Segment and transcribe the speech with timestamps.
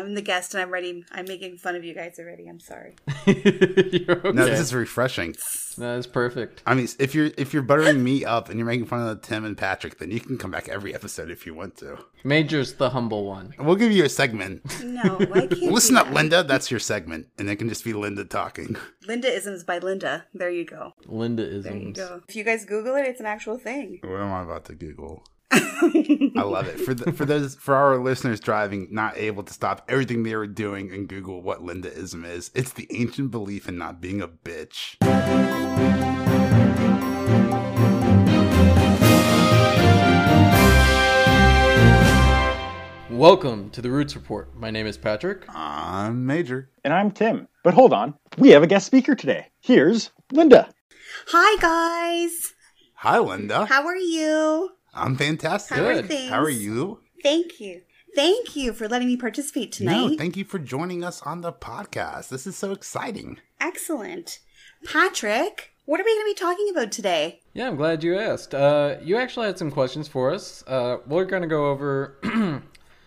[0.00, 1.04] I'm the guest and I'm ready.
[1.12, 2.48] I'm making fun of you guys already.
[2.48, 2.96] I'm sorry.
[4.10, 4.32] Okay.
[4.32, 5.34] No, this is refreshing.
[5.78, 6.62] That is perfect.
[6.66, 9.44] I mean, if you're if you're buttering me up and you're making fun of Tim
[9.44, 11.98] and Patrick, then you can come back every episode if you want to.
[12.24, 13.54] Major's the humble one.
[13.58, 14.62] We'll give you a segment.
[14.82, 15.52] No, I can't.
[15.62, 16.14] Listen up, that.
[16.14, 16.42] Linda.
[16.42, 18.76] That's your segment, and it can just be Linda talking.
[19.06, 20.26] Linda isms by Linda.
[20.34, 20.94] There you go.
[21.06, 22.20] Linda There you go.
[22.28, 24.00] If you guys Google it, it's an actual thing.
[24.02, 25.24] What am I about to Google?
[25.52, 29.84] I love it for the, for those for our listeners driving, not able to stop
[29.88, 32.52] everything they were doing and Google what Lindaism is.
[32.54, 34.96] It's the ancient belief in not being a bitch.
[43.10, 44.56] Welcome to the Roots Report.
[44.56, 45.44] My name is Patrick.
[45.48, 46.70] I'm Major.
[46.84, 47.48] And I'm Tim.
[47.64, 49.48] But hold on, we have a guest speaker today.
[49.58, 50.72] Here's Linda.
[51.26, 52.54] Hi guys.
[52.94, 53.64] Hi, Linda.
[53.64, 54.70] How are you?
[54.94, 55.76] I'm fantastic.
[55.76, 56.08] How are Good.
[56.08, 56.30] things?
[56.30, 57.00] How are you?
[57.22, 57.82] Thank you.
[58.14, 60.10] Thank you for letting me participate tonight.
[60.10, 62.28] No, thank you for joining us on the podcast.
[62.28, 63.38] This is so exciting.
[63.60, 64.40] Excellent.
[64.84, 67.40] Patrick, what are we going to be talking about today?
[67.54, 68.54] Yeah, I'm glad you asked.
[68.54, 70.64] Uh, you actually had some questions for us.
[70.66, 72.16] Uh, we're going to go over,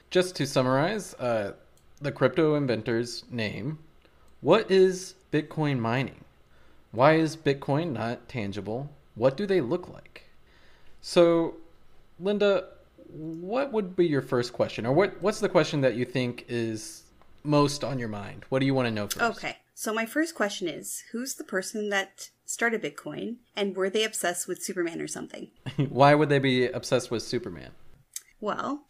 [0.10, 1.54] just to summarize, uh,
[2.00, 3.80] the crypto inventor's name.
[4.40, 6.24] What is Bitcoin mining?
[6.92, 8.90] Why is Bitcoin not tangible?
[9.16, 10.30] What do they look like?
[11.02, 11.56] So,
[12.20, 12.68] Linda,
[13.08, 17.04] what would be your first question, or what, what's the question that you think is
[17.44, 18.46] most on your mind?
[18.50, 19.38] What do you want to know first?
[19.38, 19.58] Okay.
[19.76, 24.48] So my first question is, who's the person that started Bitcoin and were they obsessed
[24.48, 25.50] with Superman or something?
[25.90, 27.72] Why would they be obsessed with Superman?
[28.40, 28.86] Well,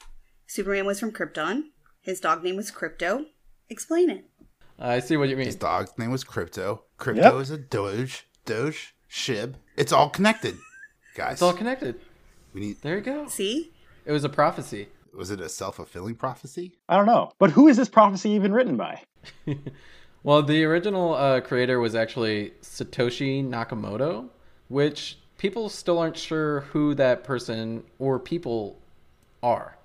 [0.45, 1.63] Superman was from Krypton.
[2.01, 3.25] His dog name was Crypto.
[3.69, 4.25] Explain it.
[4.77, 5.45] I see what you mean.
[5.45, 6.83] His dog's name was Crypto.
[6.97, 7.41] Crypto Yep.
[7.41, 8.25] is a Doge.
[8.45, 8.93] Doge.
[9.09, 9.53] Shib.
[9.77, 10.57] It's all connected,
[11.15, 11.33] guys.
[11.33, 11.99] It's all connected.
[12.53, 12.81] We need.
[12.81, 13.27] There you go.
[13.27, 13.71] See?
[14.05, 14.87] It was a prophecy.
[15.15, 16.73] Was it a self fulfilling prophecy?
[16.89, 17.31] I don't know.
[17.39, 19.01] But who is this prophecy even written by?
[20.25, 24.29] Well, the original uh, creator was actually Satoshi Nakamoto,
[24.69, 28.77] which people still aren't sure who that person or people
[29.43, 29.77] are.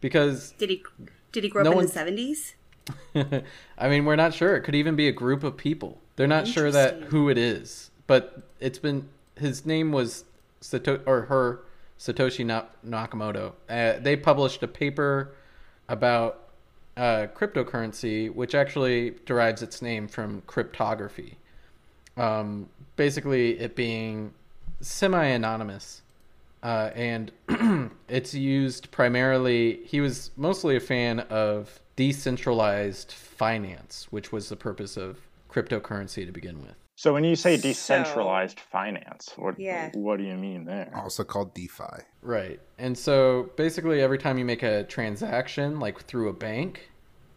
[0.00, 0.84] Because, Did he
[1.32, 2.54] did he grow No up in one- the seventies?
[3.16, 4.54] I mean, we're not sure.
[4.54, 5.98] It could even be a group of people.
[6.14, 7.90] They're not sure that who it is.
[8.06, 10.24] But it's been, his name was
[10.60, 11.63] Sato, or her,
[11.98, 12.44] Satoshi
[12.86, 13.52] Nakamoto.
[13.68, 15.34] Uh, they published a paper
[15.88, 16.48] about
[16.96, 21.36] uh, cryptocurrency, which actually derives its name from cryptography.
[22.16, 24.32] Um, basically, it being
[24.80, 26.02] semi anonymous.
[26.62, 27.30] Uh, and
[28.08, 34.96] it's used primarily, he was mostly a fan of decentralized finance, which was the purpose
[34.96, 35.18] of
[35.50, 36.74] cryptocurrency to begin with.
[36.96, 39.90] So when you say So- decentralized finance, what Yeah.
[39.94, 40.92] what do you mean there?
[40.94, 42.04] Also called DeFi.
[42.22, 42.60] Right.
[42.78, 46.90] And so basically, every time you make a transaction, like through a bank,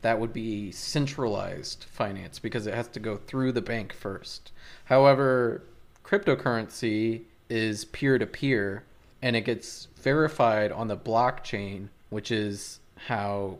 [0.03, 4.51] that would be centralized finance because it has to go through the bank first.
[4.85, 5.63] However,
[6.03, 8.83] cryptocurrency is peer to peer
[9.21, 13.57] and it gets verified on the blockchain, which is how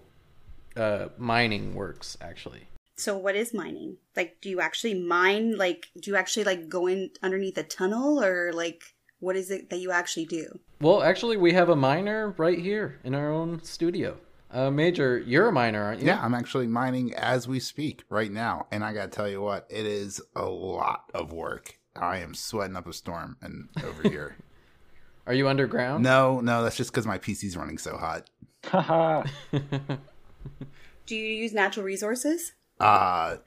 [0.76, 2.68] uh, mining works actually.
[2.98, 3.98] So what is mining?
[4.16, 8.24] Like do you actually mine like do you actually like go in underneath a tunnel
[8.24, 8.84] or like
[9.20, 10.60] what is it that you actually do?
[10.80, 14.18] Well, actually, we have a miner right here in our own studio.
[14.52, 16.06] Uh, Major, you're a miner, aren't you?
[16.08, 18.68] Yeah, I'm actually mining as we speak right now.
[18.72, 21.80] And I got to tell you what, it is a lot of work.
[21.96, 24.38] I am sweating up a storm and over here.
[25.26, 26.04] Are you underground?
[26.04, 28.30] no, no, that's just because my PC's running so hot.
[28.66, 29.24] Haha.
[31.08, 32.54] Do you use natural resources?
[32.80, 33.38] Uh,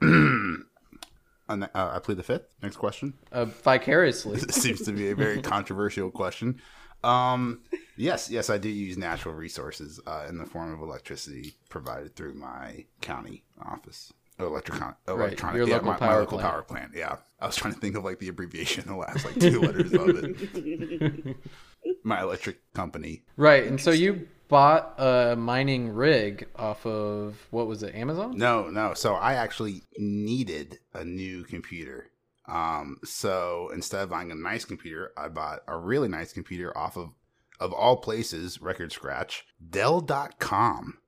[0.02, 2.46] uh, I plead the fifth.
[2.62, 3.14] Next question.
[3.32, 4.38] Uh, vicariously.
[4.46, 6.60] This seems to be a very controversial question.
[7.04, 7.60] Um,
[7.96, 12.34] yes, yes, I do use natural resources uh, in the form of electricity provided through
[12.34, 14.12] my county office.
[14.40, 16.52] Electricon- electronic, your yeah, local my, my local plant.
[16.52, 16.92] power plant.
[16.94, 19.92] Yeah, I was trying to think of like the abbreviation, the last like two letters
[19.94, 21.36] of it.
[22.04, 23.22] my electric company.
[23.36, 28.36] Right, and so you bought a mining rig off of what was it, Amazon?
[28.36, 28.94] No, no.
[28.94, 32.10] So I actually needed a new computer.
[32.46, 36.96] Um, so instead of buying a nice computer, I bought a really nice computer off
[36.96, 37.10] of,
[37.58, 40.98] of all places, Record Scratch, Dell.com.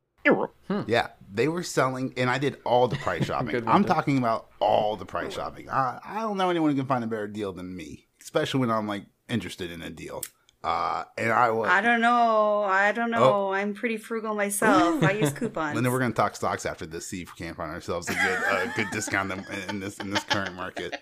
[0.87, 3.67] Yeah, they were selling, and I did all the price shopping.
[3.69, 5.71] I'm talking about all the price shopping.
[5.71, 8.71] I, I don't know anyone who can find a better deal than me, especially when
[8.71, 10.23] I'm like interested in a deal.
[10.63, 11.69] Uh, and I was.
[11.71, 12.63] I don't know.
[12.65, 13.49] I don't know.
[13.49, 13.53] Oh.
[13.53, 15.03] I'm pretty frugal myself.
[15.05, 15.75] I use coupons.
[15.77, 17.07] Linda, we're going to talk stocks after this.
[17.07, 20.11] See if we can't find ourselves a good, uh, good discount in, in this in
[20.11, 21.01] this current market.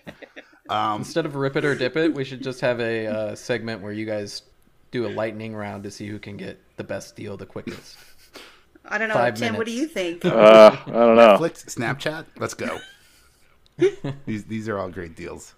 [0.69, 3.81] Um, Instead of rip it or dip it, we should just have a uh, segment
[3.81, 4.43] where you guys
[4.91, 7.97] do a lightning round to see who can get the best deal the quickest.
[8.85, 9.55] I don't know, Five Tim.
[9.57, 10.23] What do you think?
[10.23, 11.37] Uh, I don't know.
[11.37, 12.79] Netflix, Snapchat, let's go.
[14.25, 15.53] these these are all great deals.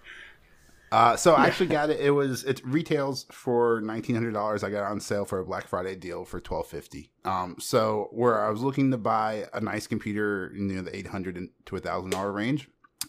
[0.92, 2.00] Uh, so I actually got it.
[2.00, 4.64] It was it retails for nineteen hundred dollars.
[4.64, 7.12] I got it on sale for a Black Friday deal for twelve fifty.
[7.24, 11.06] Um, so where I was looking to buy a nice computer, you know, the eight
[11.06, 12.68] hundred to a thousand dollar range,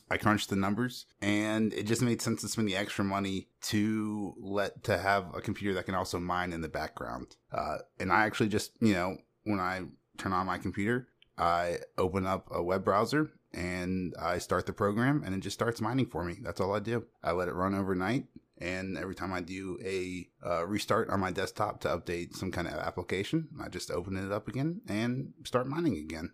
[0.10, 4.36] I crunched the numbers, and it just made sense to spend the extra money to
[4.39, 7.36] let to have a computer that can also mine in the background.
[7.51, 9.81] Uh, and I actually just you know when I
[10.18, 11.07] turn on my computer,
[11.38, 15.81] I open up a web browser and I start the program, and it just starts
[15.81, 16.38] mining for me.
[16.42, 17.06] That's all I do.
[17.24, 18.25] I let it run overnight.
[18.57, 22.68] And every time I do a uh, restart on my desktop to update some kind
[22.68, 26.31] of application, I just open it up again and start mining again.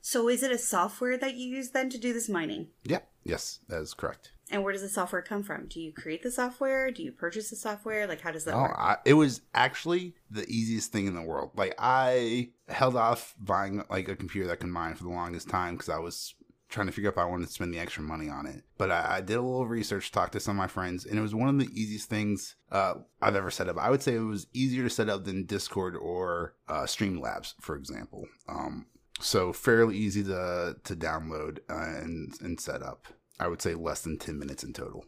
[0.00, 2.68] So, is it a software that you use then to do this mining?
[2.84, 4.30] Yeah, yes, that is correct.
[4.50, 5.66] And where does the software come from?
[5.66, 6.92] Do you create the software?
[6.92, 8.06] Do you purchase the software?
[8.06, 8.76] Like, how does that Oh, work?
[8.78, 11.50] I, it was actually the easiest thing in the world.
[11.56, 15.74] Like I held off buying like a computer that could mine for the longest time
[15.74, 16.34] because I was
[16.76, 18.62] trying to figure out if I wanted to spend the extra money on it.
[18.78, 21.22] But I, I did a little research, talked to some of my friends, and it
[21.22, 23.78] was one of the easiest things uh, I've ever set up.
[23.78, 27.74] I would say it was easier to set up than Discord or uh, Streamlabs, for
[27.74, 28.26] example.
[28.48, 28.86] Um,
[29.18, 33.06] so fairly easy to to download uh, and and set up.
[33.40, 35.06] I would say less than ten minutes in total.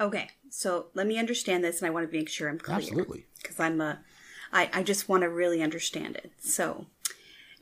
[0.00, 2.76] Okay, so let me understand this, and I want to make sure I'm clear.
[2.76, 3.26] Absolutely.
[3.42, 3.98] Because I'm a,
[4.52, 6.30] I, I just want to really understand it.
[6.38, 6.86] So,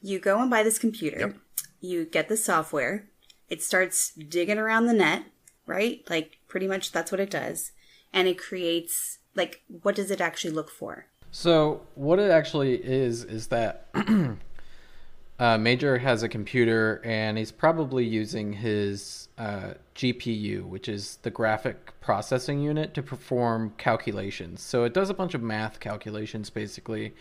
[0.02, 1.18] you go and buy this computer.
[1.18, 1.36] Yep.
[1.80, 3.08] You get the software.
[3.48, 5.24] It starts digging around the net,
[5.66, 6.02] right?
[6.08, 7.72] Like pretty much that's what it does,
[8.12, 11.06] and it creates like what does it actually look for?
[11.30, 13.88] So what it actually is is that
[15.38, 21.30] uh, Major has a computer and he's probably using his uh, GPU, which is the
[21.30, 24.62] graphic processing unit, to perform calculations.
[24.62, 27.14] So it does a bunch of math calculations basically,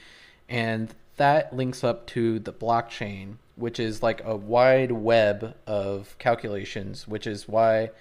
[0.47, 7.07] and that links up to the blockchain, which is like a wide web of calculations,
[7.07, 7.91] which is why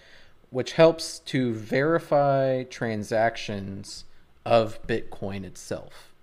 [0.50, 4.05] which helps to verify transactions
[4.44, 6.14] of Bitcoin itself.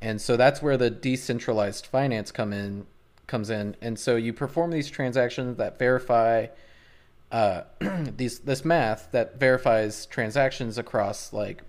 [0.00, 2.86] And so that's where the decentralized finance come in
[3.26, 3.76] comes in.
[3.80, 6.46] And so you perform these transactions that verify
[7.32, 7.62] uh,
[8.16, 11.62] these this math that verifies transactions across like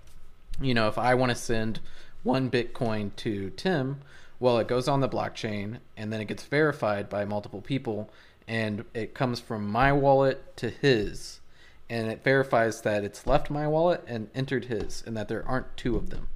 [0.62, 1.80] you know if I want to send
[2.24, 4.01] one Bitcoin to Tim,
[4.40, 8.10] well it goes on the blockchain and then it gets verified by multiple people
[8.48, 11.40] and it comes from my wallet to his
[11.90, 15.78] and it verifies that it's left my wallet and entered his and that there aren't
[15.78, 16.28] two of them.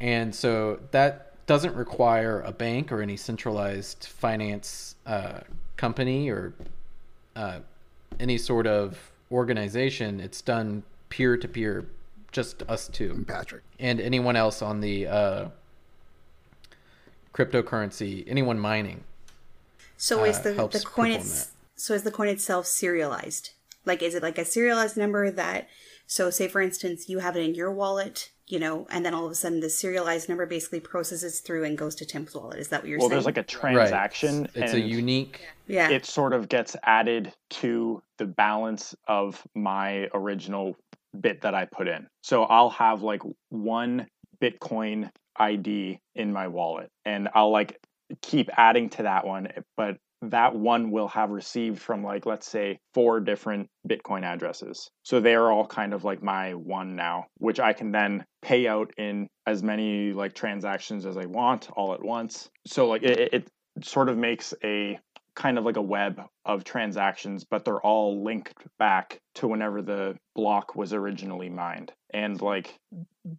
[0.00, 5.40] And so that doesn't require a bank or any centralized finance uh,
[5.76, 6.54] company or
[7.34, 7.60] uh,
[8.20, 10.20] any sort of organization.
[10.20, 11.86] It's done peer to peer,
[12.30, 13.62] just us two Patrick.
[13.78, 15.48] and anyone else on the uh,
[17.32, 19.04] cryptocurrency, anyone mining.
[19.96, 23.50] So is Uh, the helps the coin it's, so is the coin itself serialized?
[23.84, 25.68] Like is it like a serialized number that
[26.06, 29.24] so say for instance you have it in your wallet, you know, and then all
[29.26, 32.58] of a sudden the serialized number basically processes through and goes to Tim's wallet.
[32.58, 33.10] Is that what you're Well, saying?
[33.10, 34.42] Well, there's like a transaction.
[34.42, 34.50] Right.
[34.56, 35.46] It's a and unique.
[35.66, 35.88] yeah.
[35.90, 40.76] It sort of gets added to the balance of my original
[41.20, 42.06] bit that I put in.
[42.22, 44.06] So I'll have like one
[44.40, 47.78] Bitcoin ID in my wallet, and I'll like
[48.20, 52.46] keep adding to that one, eh, but that one will have received from like let's
[52.46, 54.90] say four different bitcoin addresses.
[55.02, 58.68] So they are all kind of like my one now which i can then pay
[58.68, 62.48] out in as many like transactions as i want all at once.
[62.66, 63.48] So like it, it
[63.82, 64.98] sort of makes a
[65.34, 70.16] kind of like a web of transactions but they're all linked back to whenever the
[70.36, 71.92] block was originally mined.
[72.14, 72.78] And like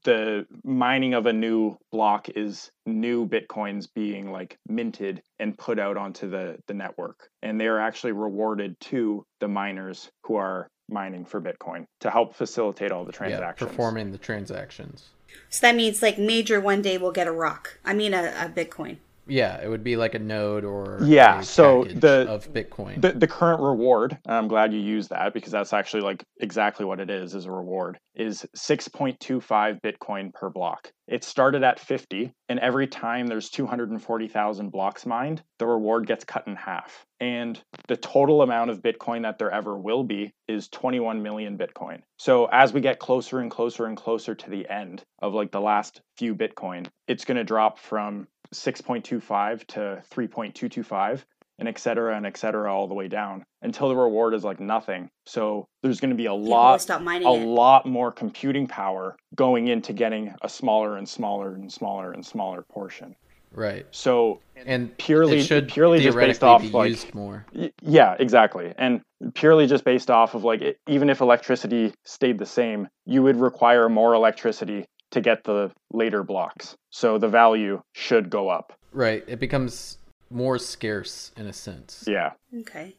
[0.03, 5.97] the mining of a new block is new bitcoins being like minted and put out
[5.97, 11.25] onto the the network and they are actually rewarded to the miners who are mining
[11.25, 15.09] for bitcoin to help facilitate all the Yeah, transactions performing the transactions.
[15.49, 17.77] so that means like major one day we'll get a rock.
[17.83, 18.97] I mean a, a Bitcoin.
[19.27, 23.01] Yeah, it would be like a node or Yeah, a so the- of Bitcoin.
[23.01, 26.99] the, the current reward i'm glad you used that because that's actually like exactly what
[26.99, 30.91] it is is a reward is 6.25 bitcoin per block.
[31.07, 36.45] It started at 50 and every time there's 240000 blocks mined the reward gets cut
[36.47, 37.05] in half.
[37.19, 42.01] And the total amount of bitcoin that there ever will be is 21 million bitcoin.
[42.19, 45.61] So as we get closer and closer and closer to the end of like the
[45.61, 51.23] last few bitcoin it's going to drop from 6.25 to 3.225
[51.59, 54.59] and et cetera and et cetera all the way down until the reward is like
[54.59, 55.09] nothing.
[55.25, 57.45] So there's going to be a People lot, stop mining a it.
[57.45, 62.63] lot more computing power going into getting a smaller and smaller and smaller and smaller
[62.63, 63.15] portion.
[63.51, 63.85] Right.
[63.91, 67.45] So And Purely- should purely just based off, be like- more.
[67.83, 68.73] Yeah, exactly.
[68.79, 69.01] And
[69.35, 73.35] purely just based off of like, it, even if electricity stayed the same, you would
[73.35, 76.75] require more electricity to get the later blocks.
[76.89, 78.73] So the value should go up.
[78.91, 79.23] Right.
[79.27, 82.03] It becomes more scarce in a sense.
[82.07, 82.31] Yeah.
[82.61, 82.97] Okay.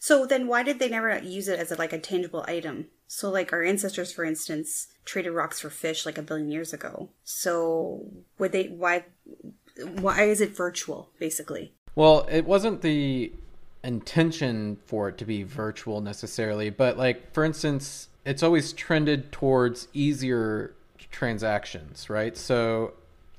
[0.00, 2.88] So then why did they never use it as a, like a tangible item?
[3.06, 7.10] So like our ancestors, for instance, traded rocks for fish like a billion years ago.
[7.22, 8.06] So
[8.38, 9.04] would they, why,
[10.00, 11.74] why is it virtual, basically?
[11.94, 13.32] Well, it wasn't the
[13.84, 19.88] intention for it to be virtual necessarily, but like for instance, it's always trended towards
[19.92, 20.74] easier
[21.12, 22.36] transactions, right?
[22.36, 22.94] So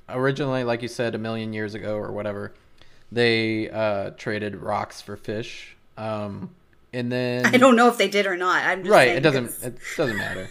[0.08, 2.54] originally, like you said, a million years ago or whatever,
[3.12, 6.50] they uh, traded rocks for fish, um,
[6.92, 8.64] and then I don't know if they did or not.
[8.64, 9.08] I'm just right.
[9.08, 9.46] It doesn't.
[9.46, 10.48] 'cause- It doesn't matter.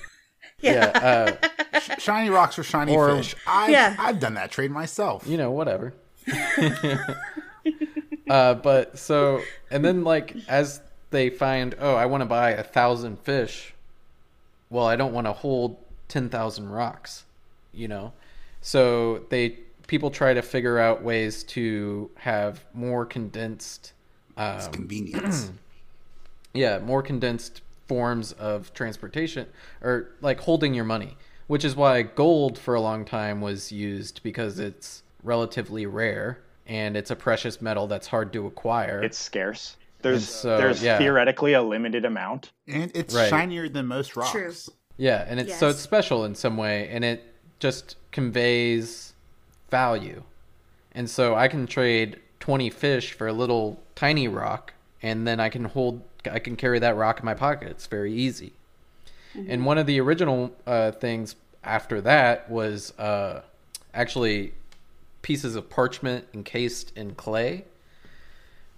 [0.61, 0.91] Yeah.
[0.93, 1.39] yeah
[1.79, 3.35] uh, shiny rocks or shiny Or- fish.
[3.47, 3.95] I, Yeah.
[3.99, 5.25] I've done that trade myself.
[5.27, 5.93] you know, whatever.
[8.29, 12.63] uh, but so, and then like as they find, oh, I want to buy a
[12.63, 13.73] thousand fish.
[14.69, 15.77] Well, I don't want to hold
[16.13, 17.25] ten thousand rocks,
[17.73, 18.13] you know.
[18.61, 23.93] So they people try to figure out ways to have more condensed,
[24.37, 25.51] It's um, convenience.
[26.53, 29.47] yeah, more condensed forms of transportation
[29.81, 31.17] or like holding your money,
[31.47, 36.95] which is why gold for a long time was used because it's relatively rare and
[36.95, 39.01] it's a precious metal that's hard to acquire.
[39.01, 39.77] It's scarce.
[40.03, 40.97] There's so, there's yeah.
[40.97, 42.51] theoretically a limited amount.
[42.67, 43.29] and it's Right.
[43.29, 44.31] shinier than most rocks.
[44.31, 44.53] True.
[44.97, 47.23] Yeah, and it's so it's special in some way and it
[47.59, 49.13] just conveys
[49.69, 50.23] value.
[50.93, 55.49] And so I can trade 20 fish for a little tiny rock and then I
[55.49, 57.69] can hold I can carry that rock in my pocket.
[57.69, 58.53] It's very easy.
[59.47, 63.41] And one of the original uh, things after that was uh,
[63.93, 64.53] actually
[65.21, 67.65] pieces of parchment encased in clay,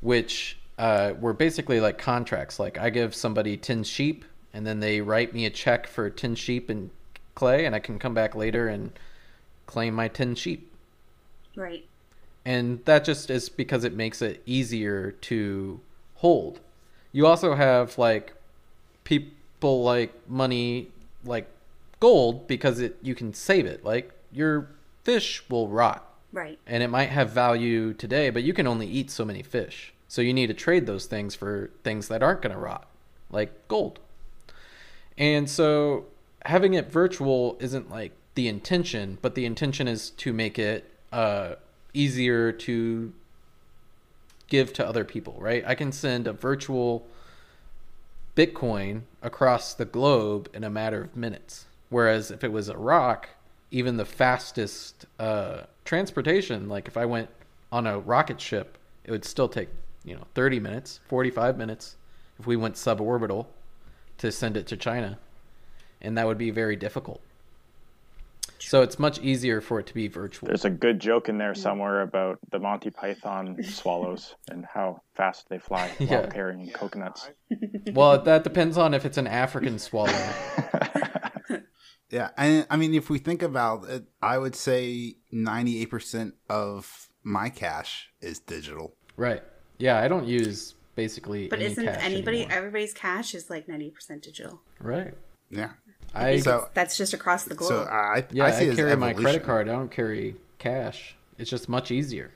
[0.02, 2.60] which uh, were basically like contracts.
[2.60, 4.24] Like I give somebody 10 sheep,
[4.56, 6.90] and then they write me a check for 10 sheep and
[7.36, 8.98] clay, and I can come back later and
[9.66, 10.72] claim my 10 sheep.
[11.58, 11.86] Right.
[12.46, 15.82] And that just is because it makes it easier to
[16.16, 16.62] hold.
[17.12, 18.34] You also have like
[19.04, 20.88] people like money
[21.26, 21.50] like
[22.00, 23.84] gold because it you can save it.
[23.84, 24.70] Like your
[25.04, 26.60] fish will rot Right.
[26.66, 29.94] and it might have value today, but you can only eat so many fish.
[30.08, 32.88] So you need to trade those things for things that aren't going to rot,
[33.30, 34.00] like gold.
[35.18, 36.06] And so
[36.46, 41.56] having it virtual isn't like the intention, but the intention is to make it uh,
[41.94, 43.14] easier to
[44.48, 45.64] give to other people, right?
[45.66, 47.08] I can send a virtual
[48.36, 51.66] Bitcoin across the globe in a matter of minutes.
[51.90, 53.30] Whereas if it was a rock,
[53.72, 57.30] even the fastest uh, transportation, like if I went
[57.72, 59.70] on a rocket ship, it would still take,
[60.04, 61.96] you know, 30 minutes, 45 minutes
[62.38, 63.46] if we went suborbital
[64.20, 65.20] to send it to China.
[66.02, 67.22] And that would be very difficult.
[68.60, 70.48] So it's much easier for it to be virtual.
[70.48, 75.50] There's a good joke in there somewhere about the Monty Python swallows and how fast
[75.50, 76.22] they fly Yeah.
[76.22, 77.30] while carrying coconuts.
[77.94, 80.12] Well, that depends on if it's an African swallow.
[82.10, 87.10] Yeah, and I mean, if we think about it, I would say ninety-eight percent of
[87.24, 88.96] my cash is digital.
[89.18, 89.42] Right.
[89.80, 92.58] Yeah, I don't use basically But any isn't cash anybody anymore.
[92.58, 94.62] everybody's cash is like ninety percent digital?
[94.80, 95.14] Right.
[95.50, 95.72] Yeah.
[96.14, 97.70] I So, That's just across the globe.
[97.70, 99.68] so I, yeah, I I, see it carry my credit card.
[99.70, 101.16] I don't carry cash.
[101.38, 102.32] It's just much easier.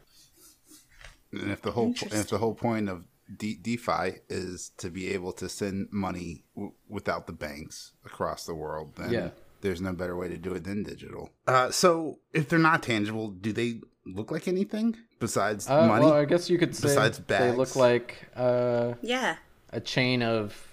[1.31, 3.03] And if the whole if the whole point of
[3.37, 8.55] D- DeFi is to be able to send money w- without the banks across the
[8.55, 9.29] world, then Yeah.
[9.61, 11.29] there's no better way to do it than digital.
[11.47, 16.05] Uh, so if they're not tangible, do they look like anything besides Uh, money?
[16.05, 17.43] well, I guess you could say Besides bags.
[17.51, 19.37] they look like uh, yeah.
[19.71, 20.67] a chain of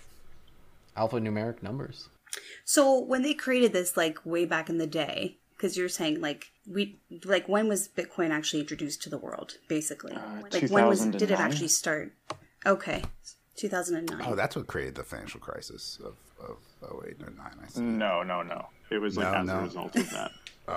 [0.97, 2.09] alphanumeric numbers.
[2.64, 6.47] So when they created this, like way back in the day, because you're saying like
[6.71, 9.54] we like when was Bitcoin actually introduced to the world?
[9.68, 10.16] Basically,
[10.52, 12.12] like when was did it actually start?
[12.66, 13.02] Okay,
[13.56, 14.23] two thousand and nine.
[14.26, 17.56] oh, that's what created the financial crisis of of oh wait nine.
[17.62, 17.80] I see.
[17.80, 18.66] No, no, no.
[18.90, 19.59] It was like No, as no.
[19.59, 20.30] a result of that.
[20.68, 20.73] Oh,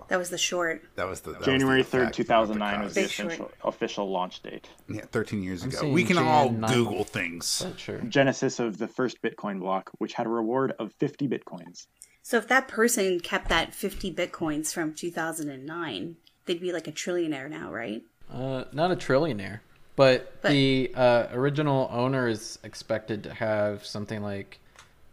[0.00, 0.82] oh, that was the short.
[0.96, 3.50] that was the that January third, effect two of thousand the nine was the official,
[3.62, 4.68] official launch date.
[4.88, 5.88] Yeah, 13 years I'm ago.
[5.90, 6.72] We can Jan all 9.
[6.72, 7.64] Google things.
[7.76, 7.98] Sure.
[8.00, 11.86] Genesis of the first Bitcoin block, which had a reward of fifty bitcoins.
[12.22, 16.72] So if that person kept that fifty bitcoins from two thousand and nine, they'd be
[16.72, 18.02] like a trillionaire now, right?
[18.32, 19.60] Uh, not a trillionaire,
[19.94, 24.58] but, But- the uh, original owner is expected to have something like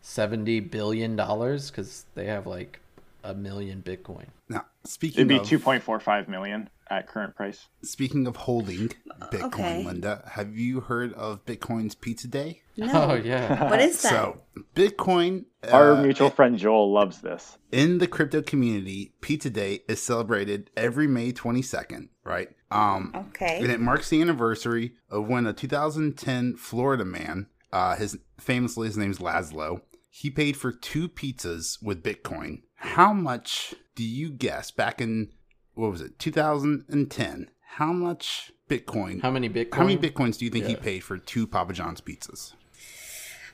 [0.01, 2.79] seventy billion dollars because they have like
[3.23, 4.27] a million Bitcoin.
[4.47, 7.67] Now, speaking It'd be of two point four five million at current price.
[7.83, 8.89] speaking of holding
[9.31, 9.83] Bitcoin, okay.
[9.85, 12.61] Linda, have you heard of Bitcoin's Pizza Day?
[12.77, 12.87] No.
[13.11, 13.69] Oh yeah.
[13.69, 14.09] What is that?
[14.09, 14.41] So,
[14.75, 17.57] Bitcoin Our uh, mutual friend Joel loves this.
[17.71, 22.49] in the crypto community, Pizza Day is celebrated every May 22nd, right?
[22.71, 23.59] Um, okay.
[23.61, 28.97] and it marks the anniversary of when a 2010 Florida man, uh, his famously his
[28.97, 32.61] name's Laszlo, he paid for two pizzas with Bitcoin.
[32.79, 35.29] How much do you guess back in
[35.73, 37.49] what was it 2010?
[37.75, 39.21] How much Bitcoin?
[39.21, 39.73] How many Bitcoin?
[39.75, 42.53] how many bitcoins do you think he paid for two Papa John's pizzas?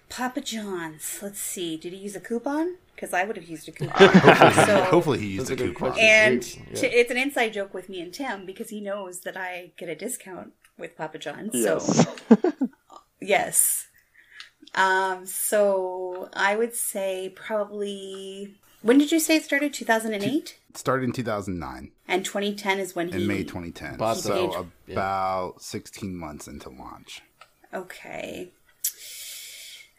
[0.10, 1.20] Papa John's.
[1.22, 1.78] Let's see.
[1.78, 2.76] Did he use a coupon?
[2.96, 4.10] Because I would have used a coupon.
[4.10, 5.74] Hopefully, So- hopefully he used a a coupon.
[5.92, 6.06] question.
[6.08, 6.76] and Yeah.
[6.82, 9.90] t- it's an inside joke with me and Tim because he knows that I get
[9.90, 11.52] a discount with Papa John's.
[11.54, 12.06] Yes.
[12.30, 12.54] So
[13.22, 13.88] yes.
[14.76, 15.26] Um.
[15.26, 18.56] So I would say probably.
[18.86, 19.74] When did you say it started?
[19.74, 20.60] Two thousand and eight.
[20.70, 23.16] It started in 2009 And 2010 is when he.
[23.24, 23.98] in May 2010.
[23.98, 24.30] Bought so
[24.86, 24.94] the- yeah.
[24.94, 27.22] about 16 months into launch.
[27.74, 28.52] Okay.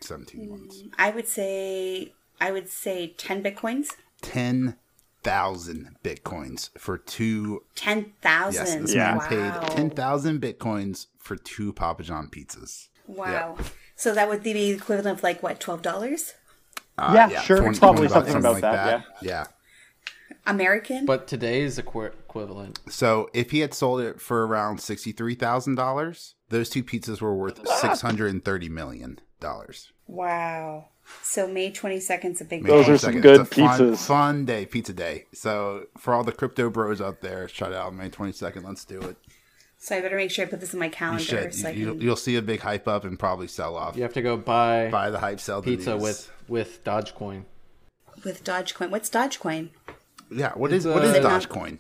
[0.01, 0.83] 17 months.
[0.83, 2.13] Mm, I would say.
[2.41, 3.89] I would say 10 bitcoins.
[4.23, 7.65] 10,000 bitcoins for two.
[7.75, 8.55] 10,000.
[8.55, 9.15] Yes, this Yeah.
[9.15, 9.29] man Wow.
[9.29, 12.89] paid 10,000 bitcoins for two Papa John pizzas.
[13.07, 13.57] Wow.
[13.97, 16.35] So that would be the equivalent of like what, twelve dollars?
[16.99, 19.45] Uh, Yeah, sure, it's probably bucks, something about that, Yeah.
[20.47, 21.05] American?
[21.07, 22.79] But today's equi- equivalent.
[22.89, 28.71] So if he had sold it for around $63,000, those two pizzas were worth $630
[28.71, 29.19] million.
[30.07, 30.89] wow.
[31.23, 32.93] So May twenty second's a big May Those day.
[32.93, 33.23] are some 22nd.
[33.23, 34.07] good It's a fun, pizzas.
[34.07, 35.27] Fun day, pizza day.
[35.33, 38.65] So for all the crypto bros out there, shout out May 22nd.
[38.65, 39.17] Let's do it.
[39.87, 41.23] So I better make sure I put this in my calendar.
[41.23, 41.61] You calendar should.
[41.61, 43.95] so I You, can will see a big hype up and probably sell off.
[43.97, 46.03] You have to go buy Buy the hype, sell the pizza news.
[46.03, 47.45] with with Dogecoin.
[48.25, 48.91] with Dogecoin.
[48.91, 49.69] What's Dogecoin?
[50.29, 51.79] Yeah, what It's is what a- is Is it not- Dogecoin?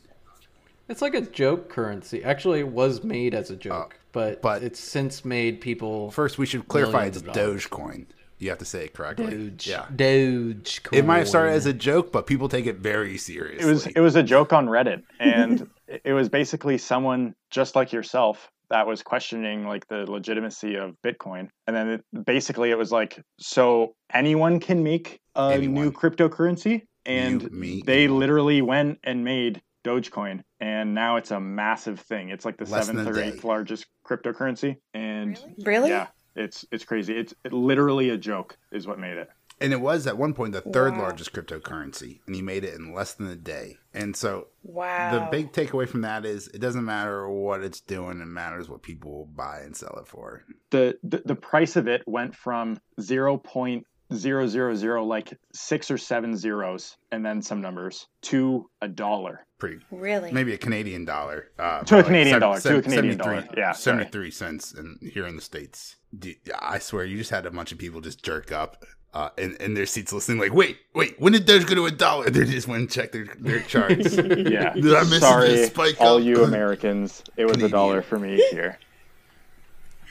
[0.88, 2.22] It's like a joke currency.
[2.22, 6.12] Actually, it was made as a oh, joke, but, Oh, but- it's since made people
[6.12, 7.66] First, we should clarify it's of dollars.
[7.66, 8.06] Dogecoin.
[8.38, 9.32] You have to say it correctly.
[9.32, 9.66] Doge.
[9.66, 9.86] Yeah.
[9.92, 10.92] Dogecoin.
[10.92, 13.66] It might have started as a joke, but people take it very seriously.
[13.68, 15.68] It was it was a joke on Reddit, and
[16.06, 21.48] it was basically someone just like yourself that was questioning like the legitimacy of Bitcoin,
[21.66, 25.74] and then it, basically it was like, so anyone can make a Anyone.
[25.84, 28.18] new cryptocurrency, and You, me, they anyone.
[28.20, 32.30] literally went and made Dogecoin, and now it's a massive thing.
[32.30, 35.90] It's like the Less seventh or eighth largest cryptocurrency, and Really?
[35.90, 37.16] yeah, it's it's crazy.
[37.16, 39.28] It's literally a joke, is what made it.
[39.60, 41.02] And it was at one point the third Wow.
[41.02, 43.78] largest cryptocurrency, and he made it in less than a day.
[43.94, 45.12] And so Wow.
[45.18, 48.82] the big takeaway from that is it doesn't matter what it's doing; it matters what
[48.82, 50.44] people will buy and sell it for.
[50.70, 55.90] the, the the price of it went from zero point zero zero zero like six
[55.90, 60.30] or seven zeros and then some numbers to a dollar Pretty Really?
[60.32, 61.48] maybe a Canadian dollar.
[61.58, 63.48] Uh, To a probably Canadian sev- dollar, to a Canadian 73 dollar.
[63.56, 63.96] Yeah, sorry.
[64.04, 65.96] 73 cents and here in the States.
[66.16, 68.84] Do- I swear, you just had a bunch of people just jerk up
[69.16, 71.90] uh, in, in their seats listening, like, wait, wait, when did Doge go to a
[71.90, 72.28] dollar?
[72.28, 74.14] They just went and check their, their charts.
[74.16, 76.22] yeah Did I miss sorry spike all up?
[76.22, 78.78] you americans it was a dollar for me here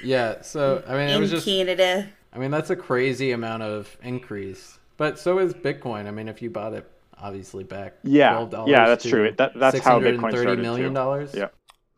[0.04, 1.46] Yeah, so I mean, it was just.
[1.46, 2.08] Canada.
[2.34, 4.78] I mean, that's a crazy amount of increase.
[4.98, 6.08] But so is Bitcoin.
[6.08, 7.94] I mean, if you bought it, obviously back.
[8.04, 9.32] Yeah, $12 yeah, that's true.
[9.38, 10.94] That- that's how Bitcoin $630 started, million too.
[10.96, 11.34] dollars.
[11.34, 11.48] Yeah.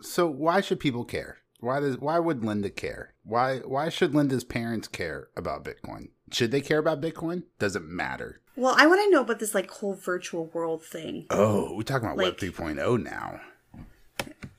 [0.01, 1.37] So why should people care?
[1.59, 3.13] Why does why would Linda care?
[3.23, 6.09] Why why should Linda's parents care about Bitcoin?
[6.31, 7.43] Should they care about Bitcoin?
[7.59, 8.41] Does it matter?
[8.55, 11.25] Well, I want to know about this like whole virtual world thing.
[11.29, 13.41] Oh, we're talking about Like- Web 3.0 now.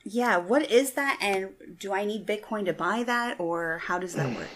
[0.03, 4.13] Yeah, what is that and do I need Bitcoin to buy that or how does
[4.15, 4.47] that work?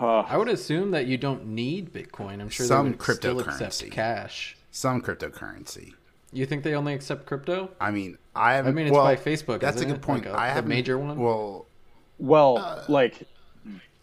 [0.00, 2.40] Uh, I would assume that you don't need Bitcoin.
[2.40, 3.90] I'm sure Some they would still accept cryptocurrency.
[3.90, 4.56] cash.
[4.70, 5.94] Some cryptocurrency.
[6.34, 7.70] You think they only accept crypto?
[7.80, 10.02] I mean, I have I mean, it's well, by Facebook, That's isn't a good it?
[10.02, 10.24] point.
[10.26, 11.18] Like a- I the have major one?
[11.18, 11.66] Well,
[12.18, 13.22] well like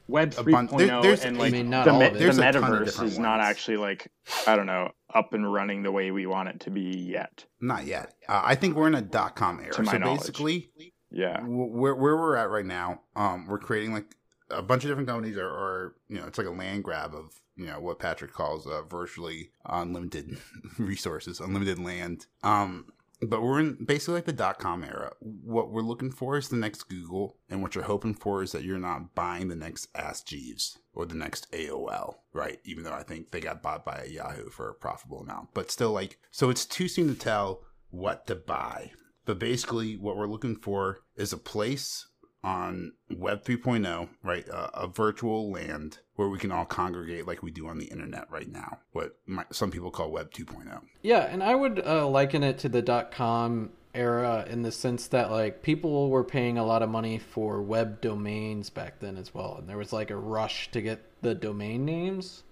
[0.07, 2.13] web A bunch- there- 3.0 there's and like I mean, not the, all of it.
[2.13, 3.49] the There's a metaverse is not ones.
[3.49, 4.11] actually like
[4.45, 7.85] i don't know up and running the way we want it to be yet not
[7.85, 8.13] yet.
[8.27, 9.71] Uh, I think we're in a dot com era.
[9.73, 10.19] To my so knowledge.
[10.21, 10.69] basically,
[11.11, 14.05] yeah where where we're at right now, um, we're creating like
[14.49, 17.31] a bunch of different companies are, are you know it's like a land grab of
[17.55, 20.37] you know what Patrick calls uh, virtually unlimited
[20.77, 22.25] resources, unlimited land.
[22.43, 22.85] Um,
[23.21, 25.11] but we're in basically like the dot com era.
[25.19, 28.63] What we're looking for is the next Google, and what you're hoping for is that
[28.63, 32.59] you're not buying the next Ask Jeeves or the next AOL, right?
[32.65, 35.91] Even though I think they got bought by Yahoo for a profitable amount, but still,
[35.91, 38.91] like, so it's too soon to tell what to buy.
[39.25, 42.07] But basically, what we're looking for is a place
[42.43, 44.49] on Web 3.0, right?
[44.49, 48.29] Uh, a virtual land where we can all congregate like we do on the internet
[48.31, 48.79] right now.
[48.91, 50.43] What my, some people call Web oh.
[50.43, 50.81] 2.0.
[51.01, 55.07] Yeah, and I would uh, liken it to the dot com era in the sense
[55.07, 59.33] that like people were paying a lot of money for web domains back then as
[59.33, 62.43] well, and there was like a rush to get the domain names.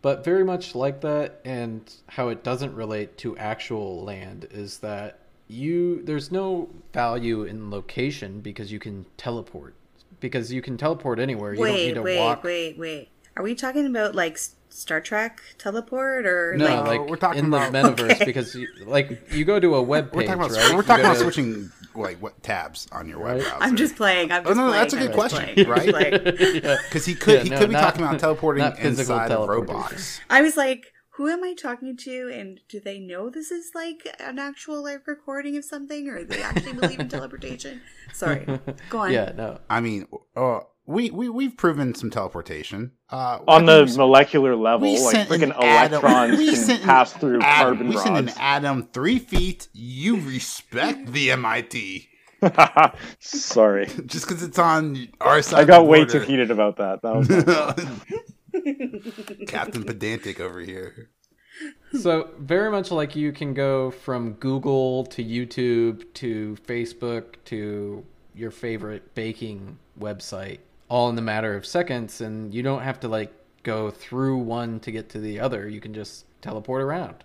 [0.00, 5.18] But very much like that, and how it doesn't relate to actual land is that
[5.48, 9.74] you there's no value in location because you can teleport
[10.20, 11.54] because you can teleport anywhere.
[11.54, 12.44] You don't need Wait, to wait, walk.
[12.44, 13.08] wait, wait.
[13.36, 16.86] Are we talking about like Star Trek teleport or No, like?
[16.86, 18.24] like we're talking in the metaverse Okay.
[18.24, 20.74] because you, like you go to a web We're page, talking about right?
[20.74, 23.56] we're talking about to- switching like what tabs on your web browser.
[23.60, 24.30] I'm just playing.
[24.30, 25.92] I'm Oh, just no, that's a I'm good just question, right?
[25.92, 26.12] Like,
[26.64, 26.76] yeah.
[26.84, 29.76] because he could Yeah, he no, could be not- talking about teleporting inside of teleportation.
[29.76, 30.20] Roblox.
[30.28, 32.30] I was like, who am I talking to?
[32.32, 36.24] And do they know this is like an actual like recording of something, or do
[36.24, 37.80] they actually believe in teleportation?
[38.12, 38.46] Sorry,
[38.88, 39.12] go on.
[39.12, 39.58] Yeah, no.
[39.68, 44.90] I mean, uh, we we we've proven some teleportation uh, On the think molecular level,
[44.90, 47.88] we like sent an freaking atom- electrons we can sent an pass through atom- carbon
[47.88, 48.36] We sent an rods.
[48.40, 49.68] atom three feet.
[49.74, 52.08] You respect the MIT
[53.18, 55.60] Sorry, just because it's on our side.
[55.60, 57.02] I got of the way too heated about that.
[57.02, 57.80] That was my fault.
[59.46, 61.10] Captain Pedantic over here.
[61.98, 68.04] So very much like you can go from Google to YouTube to Facebook to
[68.34, 73.08] your favorite baking website all in the matter of seconds and you don't have to
[73.08, 75.68] like go through one to get to the other.
[75.68, 77.24] You can just teleport around.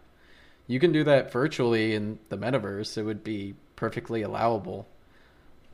[0.68, 2.98] You can do that virtually in the metaverse.
[2.98, 4.88] It would be perfectly allowable.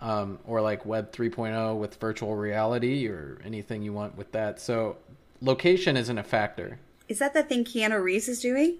[0.01, 4.61] Um, or like Web 3.0 with virtual reality or anything you want with that.
[4.61, 4.95] So
[5.41, 6.79] location isn't a factor.
[7.07, 8.77] Is that the thing Keanu Reeves is doing?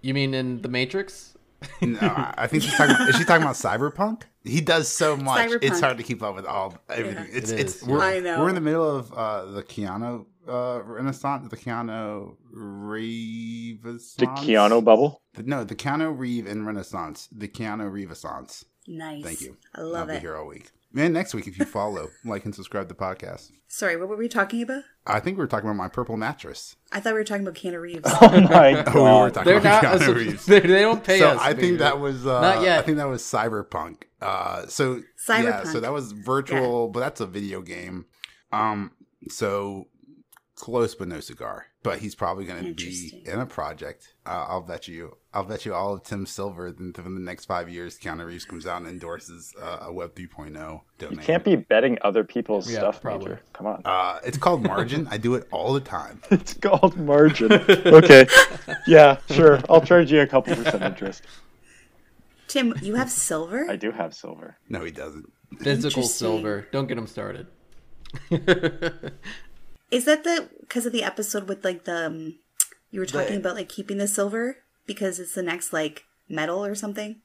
[0.00, 1.36] You mean in the Matrix?
[1.80, 2.94] No, I I think she's talking.
[3.08, 4.22] Is she talking about cyberpunk?
[4.42, 7.24] He does so much; it's hard to keep up with all everything.
[7.30, 7.38] Yeah.
[7.38, 8.40] It's It it's we're, I know.
[8.40, 14.14] we're in the middle of uh, the Keanu uh, Renaissance, the Keanu Reeves.
[14.16, 15.22] the Keanu bubble.
[15.42, 18.64] No, the Keanu Reeve in Renaissance, the Keanu Reeveissance.
[18.86, 19.24] Nice.
[19.24, 19.56] Thank you.
[19.74, 20.70] I love I'll be here all week.
[20.96, 23.50] And next week, if you follow, like, and subscribe to the podcast.
[23.68, 24.84] Sorry, what were we talking about?
[25.06, 26.76] I think we were talking about my purple mattress.
[26.92, 28.02] I thought we were talking about Keanu Reeves.
[28.20, 28.88] Oh my god!
[28.94, 30.00] Oh, we were talking They're about not.
[30.00, 30.46] Keanu Reeves.
[30.46, 31.40] They they don't pay so us.
[31.40, 31.76] I think Peter.
[31.78, 32.78] that was uh, Not yet.
[32.78, 34.04] I think that was Cyberpunk.
[34.20, 38.06] Uh, so yeah, so that was virtual, but that's a video game.
[38.52, 38.92] Um,
[39.28, 39.88] so
[40.54, 41.66] close but no cigar.
[41.82, 44.14] But he's probably going to be in a project.
[44.24, 45.16] Uh, I'll bet you.
[45.34, 48.68] I'll bet you all of Tim Silver in the next five years, Keanu Reeves comes
[48.68, 53.02] out and endorses uh, a Web 3.0 You can't be betting other people's Yeah, stuff,
[53.02, 53.30] probably.
[53.30, 53.42] Major.
[53.52, 53.82] Come on.
[53.84, 55.08] Uh, it's called Margin.
[55.10, 56.20] I do it all the time.
[56.30, 57.52] It's called margin.
[57.86, 58.26] okay.
[58.86, 59.60] Yeah, sure.
[59.68, 61.22] I'll charge you a couple percent interest.
[62.46, 63.66] Tim, you have silver?
[63.68, 64.56] I do have silver.
[64.68, 65.32] No, he doesn't.
[65.58, 66.68] physical silver.
[66.70, 67.48] Don't get him started.
[69.90, 72.38] Is that the because of the episode with like the um,
[72.90, 76.74] you were talking about like keeping the silver because it's the next like metal or
[76.74, 77.20] something?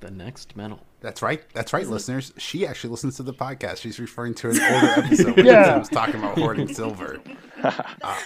[0.00, 0.80] the next metal.
[1.00, 1.42] That's right.
[1.54, 2.32] That's right, listeners.
[2.36, 3.76] She actually listens to the podcast.
[3.82, 5.74] She's referring to an older episode where Yeah.
[5.74, 7.20] Tim's talking about hoarding silver.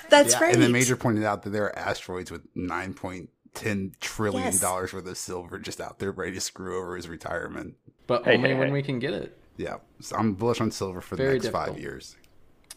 [0.09, 0.55] That's Yeah, right.
[0.55, 4.61] and then Major pointed out that there are asteroids with nine point ten trillion Yes.
[4.61, 7.75] dollars worth of silver just out there ready to screw over his retirement.
[8.07, 8.73] But Hey, only hey, when hey.
[8.73, 9.37] we can get it.
[9.59, 12.17] Yeah, so I'm bullish on silver for the Very next five years.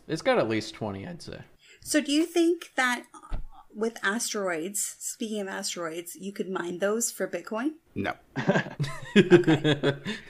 [0.09, 1.39] It's got at least twenty, I'd say.
[1.81, 3.28] So do you think that uh,
[3.73, 7.73] with asteroids, speaking of asteroids, you could mine those for Bitcoin?
[7.95, 8.13] No,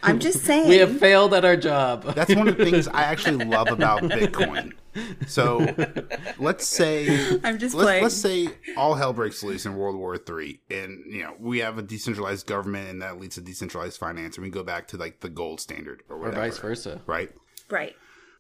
[0.04, 0.70] I'm just saying.
[0.70, 2.04] We have failed at our job.
[2.16, 4.74] that's one of the things I actually love about Bitcoin.
[5.28, 5.66] So
[6.40, 8.04] let's say I'm just let's, playing.
[8.04, 11.78] let's say all hell breaks loose in World War Three, and you know we have
[11.78, 15.22] a decentralized government, and that leads to decentralized finance, and we go back to like
[15.22, 17.02] the gold standard or or vice versa.
[17.06, 17.32] right?
[17.70, 17.96] right.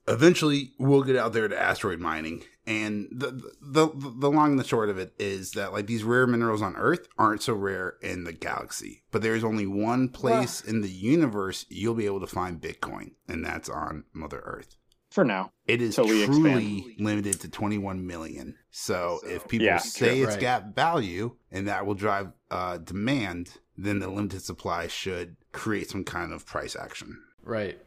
[0.07, 4.63] eventually we'll get out there to asteroid mining and the, the the long and the
[4.63, 8.23] short of it is that like these rare minerals on earth aren't so rare in
[8.23, 12.61] the galaxy but there's only one place in the universe you'll be able to find
[12.61, 14.75] bitcoin and that's on mother earth
[15.09, 15.51] For now.
[15.65, 20.23] it is Till we truly limited to 21 million so if people Yeah, say true.
[20.23, 20.41] it's Right.
[20.41, 26.03] got value and that will drive uh, demand then the limited supply should create some
[26.03, 27.79] kind of price action Right.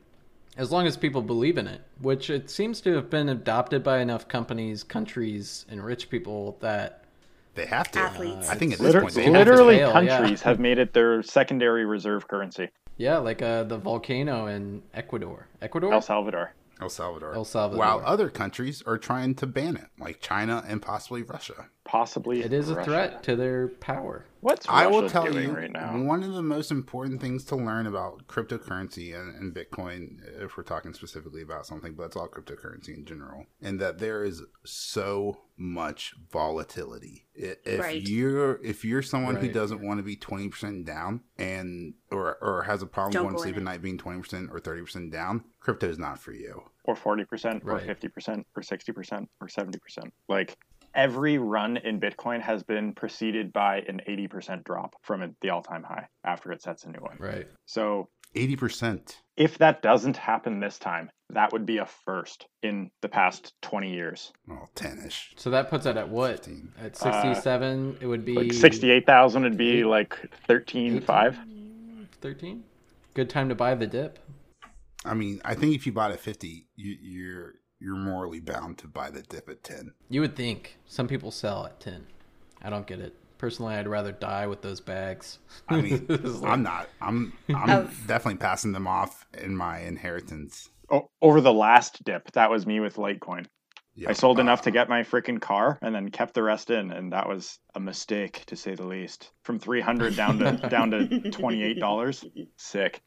[0.57, 4.01] As long as people believe in it, which it seems to have been adopted by
[4.01, 7.05] enough companies, countries, and rich people that
[7.55, 8.49] they have to Athletes.
[8.49, 10.19] i think at this Liter- point they have to literally, fail, yeah.
[10.19, 12.69] countries have made it their secondary reserve currency.
[12.97, 15.49] yeah, like uh, the volcano in Ecuador.
[15.61, 15.93] Ecuador?
[15.93, 16.53] El Salvador.
[16.81, 17.35] El Salvador.
[17.35, 17.79] El Salvador.
[17.79, 21.69] While other countries are trying to ban it, like China and possibly Russia.
[21.85, 22.43] Possibly.
[22.43, 24.27] It is a threat to their power.
[24.41, 25.97] What's I will Russia tell doing you right now?
[26.03, 30.65] one of the most important things to learn about cryptocurrency and, and Bitcoin, if we're
[30.65, 35.43] talking specifically about something, but it's all cryptocurrency in general, and that there is so
[35.57, 37.27] much volatility.
[37.35, 38.03] If Right.
[38.03, 42.65] you're if you're someone who doesn't want to be twenty percent down and or or
[42.65, 45.13] has a problem Don't going to sleep at night being twenty percent or thirty percent
[45.13, 46.63] down, crypto is not for you.
[46.85, 50.11] or 40% or 50% or 60% or 70%.
[50.29, 50.59] Like
[50.95, 56.09] every run in Bitcoin has been preceded by an 80% drop from the all-time high
[56.25, 57.17] after it sets a new one.
[57.19, 57.47] Right.
[57.67, 59.19] So Eighty percent.
[59.37, 63.93] if that doesn't happen this time, that would be a first in the past 20
[63.93, 64.33] years.
[64.49, 65.35] Well, ten ish.
[65.37, 66.45] So that puts it at what?
[66.45, 66.73] 15.
[66.83, 70.17] At 67, it would be Like 68,000 would be like
[70.49, 71.37] 13.5.
[72.23, 72.65] 13?
[73.15, 74.19] Good time to buy the dip.
[75.05, 78.87] I mean, I think if you bought at fifty, you, you're you're morally bound to
[78.89, 79.93] buy the dip at ten.
[80.09, 82.07] You would think some people sell at 10.
[82.63, 83.15] I don't get it.
[83.39, 85.39] Personally, I'd rather die with those bags.
[85.69, 86.89] I mean, like- I'm not.
[87.01, 90.69] I'm I'm definitely passing them off in my inheritance.
[90.91, 93.47] O- over the last dip, that was me with Litecoin.
[93.97, 94.11] Yeah.
[94.11, 96.93] I sold Uh, enough to get my freaking car and then kept the rest in,
[96.93, 99.33] and that was a mistake to say the least.
[99.43, 102.47] From 300 down to down to $28.
[102.57, 103.03] Sick.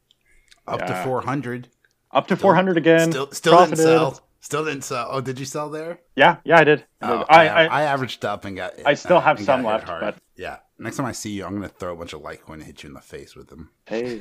[0.66, 1.68] up to four hundred.
[2.12, 3.10] Up to 400 again.
[3.10, 4.20] Still, still didn't sell.
[4.46, 5.08] Still didn't sell.
[5.10, 5.98] Oh, did you sell there?
[6.14, 6.84] Yeah, yeah, I did.
[7.02, 7.26] I, Oh, did.
[7.30, 8.74] I, I, I, I averaged up and got.
[8.86, 10.58] I still have some got hit left, but- yeah.
[10.78, 12.88] Next time I see you, I'm gonna throw a bunch of Litecoin and hit you
[12.90, 13.70] in the face with them.
[13.86, 14.20] hey,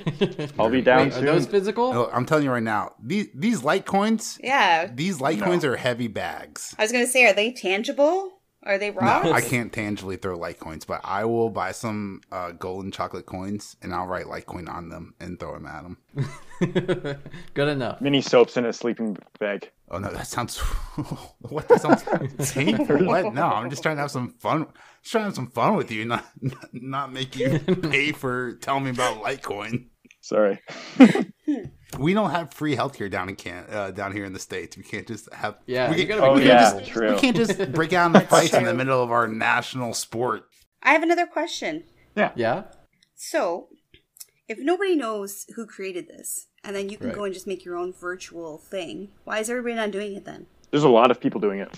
[0.58, 1.92] I'll be down Wait, are those physical?
[1.94, 4.90] Oh, I'm telling you right now, these these Litecoins, Yeah.
[4.92, 6.74] these Litecoins are heavy bags.
[6.80, 8.35] I was gonna say, are they tangible?
[8.66, 9.26] Are they rocks?
[9.26, 13.76] No, I can't tangibly throw Litecoins, but I will buy some uh, golden chocolate coins
[13.82, 15.98] and I'll write Litecoin on them and throw them at them.
[17.54, 18.02] Good enough.
[18.02, 19.70] Mini soaps in a sleeping bag.
[19.92, 20.58] Oh no, that sounds
[21.42, 21.68] what?
[21.68, 22.04] That sounds
[22.54, 22.96] painful.
[23.06, 23.34] What?
[23.36, 24.66] No, I'm just trying to have some fun.
[25.04, 26.26] Just trying to have some fun with you, not
[26.74, 29.90] not make you pay for telling me about Litecoin.
[30.22, 30.60] Sorry.
[32.00, 34.76] We don't have free healthcare down in can uh, down here in the states.
[34.78, 35.56] We can't just have.
[35.66, 37.14] Yeah, we can't, gotta Oh, be we can't just, true.
[37.14, 40.46] We can't just break out the fights in the middle of our national sport.
[40.84, 41.84] I have another question.
[42.16, 42.32] Yeah?
[42.36, 42.64] Yeah.
[43.16, 43.68] So,
[44.48, 47.16] if nobody knows who created this, and then you can Right.
[47.16, 50.48] go and just make your own virtual thing, why is everybody not doing it then?
[50.72, 51.70] There's a lot of people doing it.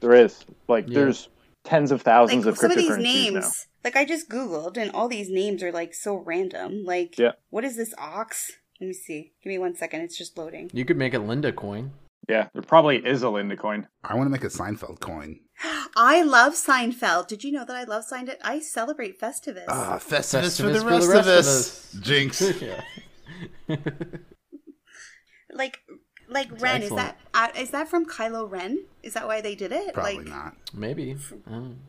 [0.00, 0.44] There is.
[0.68, 1.00] Like, Yeah.
[1.00, 1.28] there's
[1.64, 3.50] tens of Like thousands of some of these cryptocurrencies names, now.
[3.84, 6.84] like I just googled, and all these names are like so random.
[6.84, 7.32] Like, Yeah.
[7.50, 8.50] what is this ox?
[8.82, 9.30] Let me see.
[9.44, 10.00] Give me one second.
[10.00, 10.68] It's just loading.
[10.72, 11.92] You could make a Linda coin.
[12.28, 13.86] Yeah, there probably is a Linda coin.
[14.02, 15.38] I want to make a Seinfeld coin.
[15.96, 17.28] I love Seinfeld.
[17.28, 18.38] Did you know that I love Seinfeld?
[18.42, 19.66] I celebrate Festivus.
[19.68, 21.46] Ah, Festivus, for Festivus the rest, of us.
[21.46, 21.96] us.
[22.00, 22.40] Jinx.
[22.60, 22.82] yeah.
[25.52, 25.78] like,
[26.28, 26.82] like Ren excellent.
[26.82, 28.84] is that uh, is that from Kylo Ren?
[29.04, 29.94] Is that why they did it?
[29.94, 30.56] Probably like, not.
[30.74, 31.16] Maybe.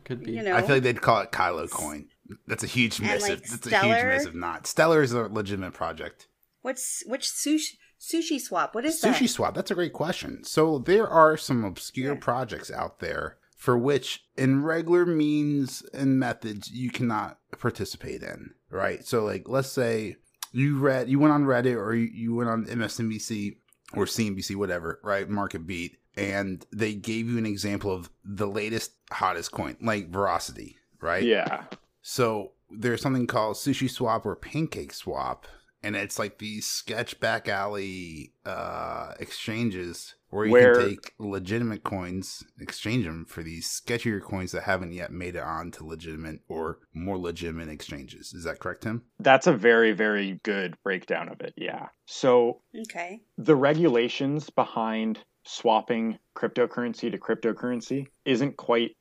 [0.04, 0.30] Could be.
[0.30, 2.06] You know, I feel like they'd call it Kylo coin.
[2.46, 3.22] That's a huge And, miss.
[3.22, 4.08] like, if, that's a huge Stellar?
[4.10, 4.68] miss if not.
[4.68, 6.28] Stellar is a legitimate project.
[6.64, 8.74] What's which sushi sushi swap?
[8.74, 9.14] What is that?
[9.14, 9.28] Sushi that?
[9.28, 10.42] Swap, that's a great question.
[10.44, 12.20] So there are some obscure Yeah.
[12.20, 19.04] projects out there for which in regular means and methods you cannot participate in, right?
[19.06, 20.16] So like let's say
[20.52, 23.56] you read you went on Reddit or you, you went on MSNBC
[23.94, 25.28] or CNBC whatever, right?
[25.28, 30.76] Market beat and they gave you an example of the latest hottest coin, like Veracity,
[31.00, 31.22] right?
[31.24, 31.64] Yeah.
[32.02, 35.46] So there's something called Sushi Swap or Pancake Swap,
[35.84, 41.84] and it's like these sketch back alley uh, exchanges where you Where- can take legitimate
[41.84, 46.40] coins, exchange them for these sketchier coins that haven't yet made it on to legitimate
[46.48, 48.32] or more legitimate exchanges.
[48.34, 49.02] Is that correct, Tim?
[49.20, 51.54] That's a very, very good breakdown of it.
[51.56, 51.88] Yeah.
[52.06, 53.20] So Okay.
[53.38, 58.96] the regulations behind swapping cryptocurrency to cryptocurrency isn't quite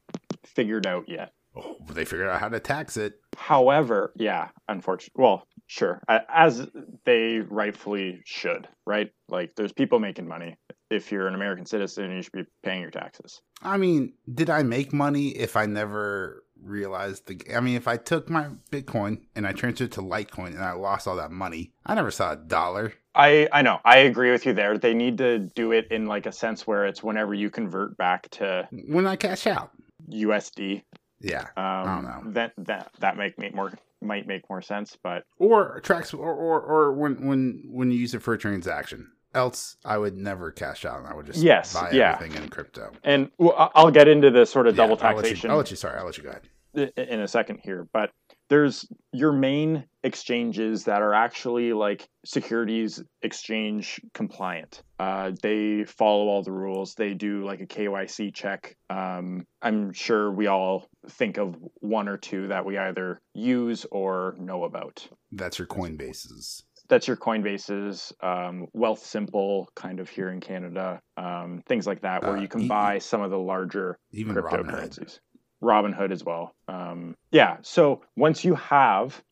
[0.45, 1.31] figured out yet.
[1.55, 3.13] Oh, they figured out how to tax it.
[3.37, 6.67] However, yeah, unfortunately, well, sure, as
[7.05, 9.11] they rightfully should, right?
[9.29, 10.57] Like, there's people making money.
[10.89, 13.41] If you're an American citizen, you should be paying your taxes.
[13.61, 17.39] I mean, did I make money if I never realized the?
[17.55, 20.73] I mean, if I took my Bitcoin and I transferred it to Litecoin and I
[20.73, 22.93] lost all that money, I never saw a dollar.
[23.15, 24.77] I I know, I agree with you there.
[24.77, 28.29] They need to do it in like a sense where it's whenever you convert back
[28.31, 29.71] to when I cash out.
[30.11, 30.83] USD.
[31.21, 32.31] Yeah, Um, don't know.
[32.33, 33.71] That that that make me more
[34.03, 38.13] might make more sense, but or tracks, or, or or when when when you use
[38.13, 39.09] it for a transaction.
[39.35, 42.13] Else, I would never cash out, and I would just Yes, buy yeah.
[42.13, 42.91] everything in crypto.
[43.03, 45.49] and well, I'll get into the sort of double Yeah, I'll let you- taxation.
[45.49, 45.75] I'll let you.
[45.77, 46.93] Sorry, I'll let you go ahead.
[46.97, 48.11] in a second here, but
[48.49, 54.81] there's your main exchanges that are actually like securities exchange compliant.
[54.99, 56.93] Uh, they follow all the rules.
[56.95, 58.75] They do like a KYC check.
[58.89, 64.35] Um, I'm sure we all think of one or two that we either use or
[64.39, 65.07] know about.
[65.31, 66.63] That's your Coinbases.
[66.89, 72.37] That's your Coinbases, um, Wealthsimple, kind of here in Canada, um, things like that, where
[72.37, 75.19] Uh, you can e- buy some of the larger Even Robinhood.
[75.63, 76.53] Robinhood as well.
[76.67, 77.57] Um, yeah.
[77.61, 79.23] So once you have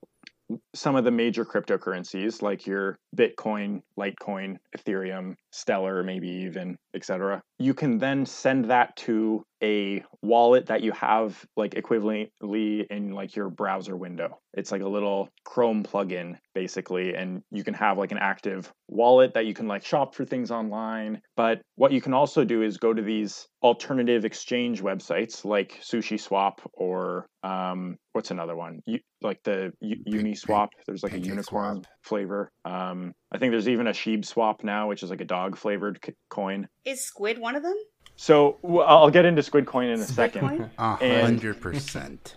[0.74, 7.74] some of the major cryptocurrencies like your Bitcoin, Litecoin, Ethereum, Stellar, maybe even, etc., you
[7.74, 13.50] can then send that to a wallet that you have like equivalently in like your
[13.50, 14.40] browser window.
[14.54, 19.36] It's like a little Chrome plugin basically, and you can have like an active wallet
[19.36, 21.22] that you can like shop for things online.
[21.36, 26.54] But what you can also do is go to these alternative exchange websites like SushiSwap
[26.74, 28.82] or um, what's another one?
[28.86, 30.70] You, like the U- Uniswap.
[30.88, 31.88] There's like a unicorn Swap.
[32.04, 32.52] flavor.
[32.66, 36.00] Um, I think there's even a Sheeb Swap now, which is like a dog flavored
[36.06, 36.68] c- coin.
[36.86, 37.76] Is Squid one of them?
[38.18, 40.70] So w- I'll get into Squid Coin in a Squid second.
[40.78, 42.36] A And- hundred percent.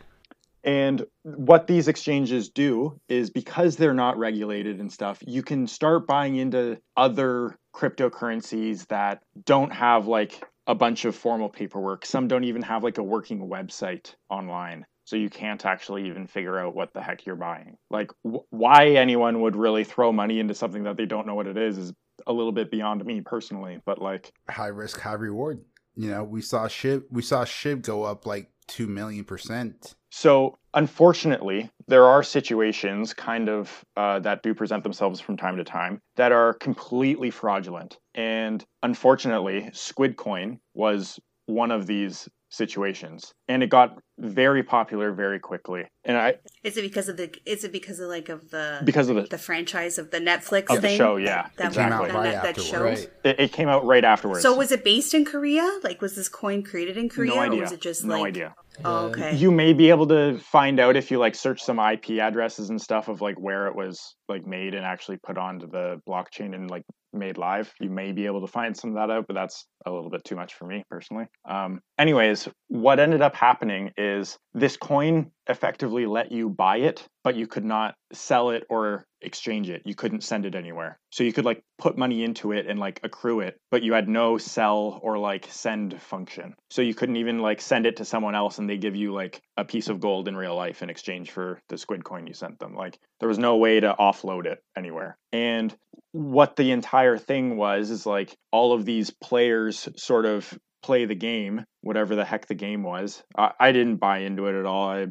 [0.63, 6.07] And what these exchanges do is because they're not regulated and stuff, you can start
[6.07, 12.07] buying into other cryptocurrencies that don't have like a bunch of formal paperwork.
[12.07, 14.87] Some don't even have like a working website online.
[15.05, 17.77] So you can't actually even figure out what the heck you're buying.
[17.91, 21.47] Like wh- why anyone would really throw money into something that they don't know what
[21.47, 21.93] it is is
[22.27, 25.63] a little bit beyond me personally, but like High risk, high reward.
[25.95, 29.95] You know, we saw Shib we saw Shib go up like two million percent.
[30.11, 35.65] So, unfortunately, there are situations kind of uh, that do present themselves from time to
[35.65, 37.99] time that are completely fraudulent.
[38.15, 45.41] And unfortunately, Squid Coin was one of these situations, and it got very popular very
[45.41, 45.85] quickly.
[46.05, 47.35] And I, Is it because of the?
[47.45, 50.75] Is it because of like of the because of the, the franchise of the Netflix
[50.75, 51.73] Of the show, yeah, that, exactly.
[51.73, 52.69] that, Came out that, right that afterwards.
[52.71, 52.85] show.
[52.85, 53.09] Right.
[53.25, 54.43] it, it came out right afterwards.
[54.43, 55.69] So was it based in Korea?
[55.83, 57.59] Like, was this coin created in Korea, no idea.
[57.59, 58.29] or was it just no like?
[58.29, 58.55] idea.
[58.85, 59.37] Oh, okay.
[59.37, 62.81] You may be able to find out if you like search some IP addresses and
[62.81, 66.71] stuff of like where it was like made and actually put onto the blockchain and
[66.71, 66.83] like
[67.15, 67.73] made live.
[67.81, 70.25] You may be able to find some of that out, but that's a little bit
[70.25, 71.27] too much for me personally.
[71.49, 77.35] Um, anyways, what ended up happening is this coin effectively let you buy it, but
[77.37, 79.83] you could not sell it or exchange it.
[79.87, 81.01] You couldn't send it anywhere.
[81.11, 84.09] So you could like put money into it and like accrue it, but you had
[84.09, 86.55] no sell or like send function.
[86.71, 89.41] So you couldn't even like send it to someone else and they give you like
[89.57, 92.59] a piece of gold in real life in exchange for the squid coin you sent
[92.59, 92.75] them.
[92.75, 95.17] Like there was no way to offload it anywhere.
[95.33, 95.75] And
[96.13, 101.15] what the entire thing was is like all of these players sort of play the
[101.15, 103.23] game, whatever the heck the game was.
[103.37, 104.91] I, I didn't buy into it at all.
[104.91, 105.07] I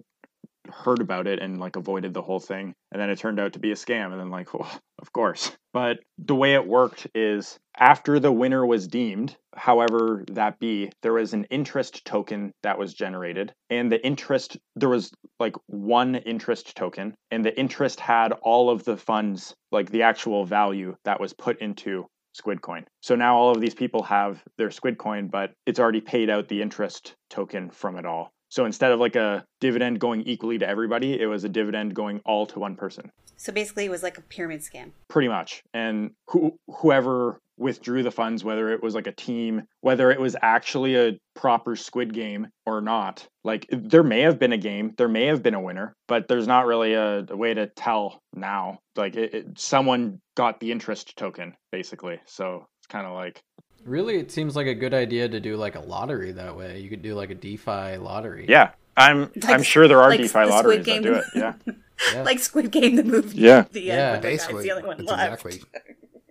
[0.72, 3.60] heard about it and like avoided the whole thing and then it turned out to
[3.60, 5.52] be a scam and then like of course.
[5.74, 11.14] But the way it worked is after the winner was deemed however that be there
[11.14, 16.76] was an interest token that was generated and the interest there was like one interest
[16.76, 21.34] token and the interest had all of the funds like the actual value that was
[21.34, 22.84] put into squid coin.
[23.02, 26.48] So now all of these people have their squid coin but it's already paid out
[26.48, 30.68] the interest token from it all so instead of like a dividend going equally to
[30.70, 34.20] everybody, it was a dividend going all to one person, So basically, it was like
[34.20, 34.92] a pyramid scam.
[35.10, 35.64] pretty much.
[35.74, 40.36] And who, whoever withdrew the funds, whether it was like a team, whether it was
[40.44, 45.10] actually a proper squid game or not, like there may have been a game, there
[45.10, 48.78] may have been a winner, but there's not really a, a way to tell now.
[48.96, 52.20] Like it, it, someone got the interest token, basically.
[52.28, 53.42] So it's kind of like
[53.86, 56.80] Really, it seems like a good idea to do like a lottery that way.
[56.80, 58.46] You could do like a DeFi lottery.
[58.48, 61.02] Yeah, I'm Like- I'm sure there are like DeFi the Squid lotteries Game.
[61.04, 61.26] that do it.
[61.36, 61.54] Yeah,
[62.14, 62.24] Yeah.
[62.24, 63.38] Like Squid Game, the movie.
[63.38, 63.66] Yeah.
[63.72, 63.94] The Yeah.
[63.94, 65.46] end, where the guy's Basically, the only one left.
[65.46, 65.62] exactly.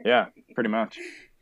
[0.05, 0.99] yeah, pretty much.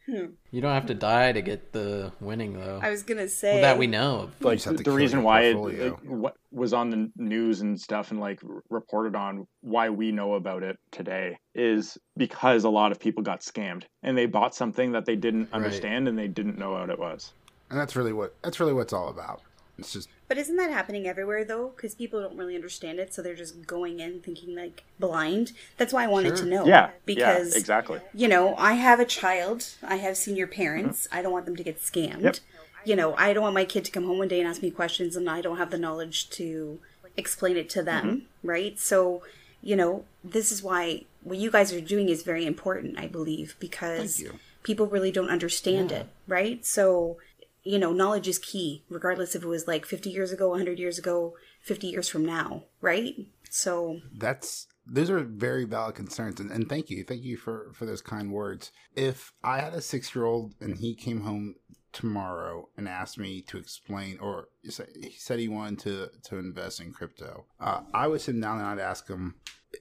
[0.06, 0.26] Hmm.
[0.50, 2.80] You don't have to die to get the winning though.
[2.82, 4.40] I was gonna say well, that we know of.
[4.40, 5.90] Like just the reason why it portfolio.
[5.90, 10.34] like, what was on the news and stuff and like reported on why we know
[10.34, 14.92] about it today is because a lot of people got scammed and they bought something
[14.92, 17.32] that they didn't understand and they didn't know what it was.
[17.70, 19.42] And that's really what that's really what it's all about.
[19.80, 21.72] It's just But isn't that happening everywhere though?
[21.74, 25.52] Because people don't really understand it, so they're just going in thinking like blind.
[25.76, 26.44] That's why I wanted Sure.
[26.46, 26.66] to know.
[26.66, 28.00] Yeah, because yeah, exactly.
[28.14, 29.66] you know, I have a child.
[29.82, 31.08] I have senior parents.
[31.10, 32.12] I don't want them to get scammed.
[32.12, 32.24] Mm-hmm.
[32.24, 32.36] Yep.
[32.84, 34.70] You know, I don't want my kid to come home one day and ask me
[34.70, 36.78] questions, and I don't have the knowledge to
[37.16, 38.06] explain it to them.
[38.06, 38.48] Mm-hmm.
[38.48, 38.78] Right.
[38.78, 39.22] So,
[39.62, 42.98] you know, this is why what you guys are doing is very important.
[42.98, 44.22] I believe because
[44.62, 46.06] people really don't understand it.
[46.26, 46.64] Right.
[46.64, 47.18] So
[47.62, 50.98] you know, knowledge is key, regardless if it was like 50 years ago, 100 years
[50.98, 53.14] ago, 50 years from now, right?
[53.50, 57.84] So, that's those are very valid concerns, and, and thank you, thank you for for
[57.86, 58.72] those kind words.
[58.94, 61.56] If I had a six year old and he came home
[61.92, 66.92] tomorrow and asked me to explain, or he said he wanted to to invest in
[66.92, 69.34] crypto, uh, I would sit down and I'd ask him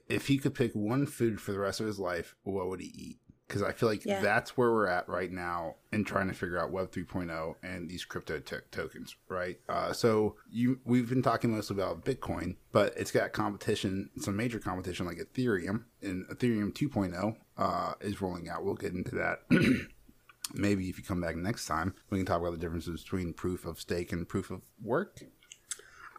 [0.08, 2.92] if he could pick one food for the rest of his life, what would he
[2.94, 3.18] eat?
[3.50, 4.20] Because I feel like Yeah.
[4.22, 8.04] that's where we're at right now in trying to figure out Web 3.0 and these
[8.04, 9.58] crypto to- tokens, right?
[9.68, 14.60] Uh, so you we've been talking mostly about Bitcoin, but it's got competition, some major
[14.60, 18.64] competition like Ethereum, and Ethereum 2.0 uh, is rolling out.
[18.64, 19.40] We'll get into that.
[20.54, 23.64] Maybe if you come back next time, we can talk about the differences between proof
[23.64, 25.18] of stake and proof of work.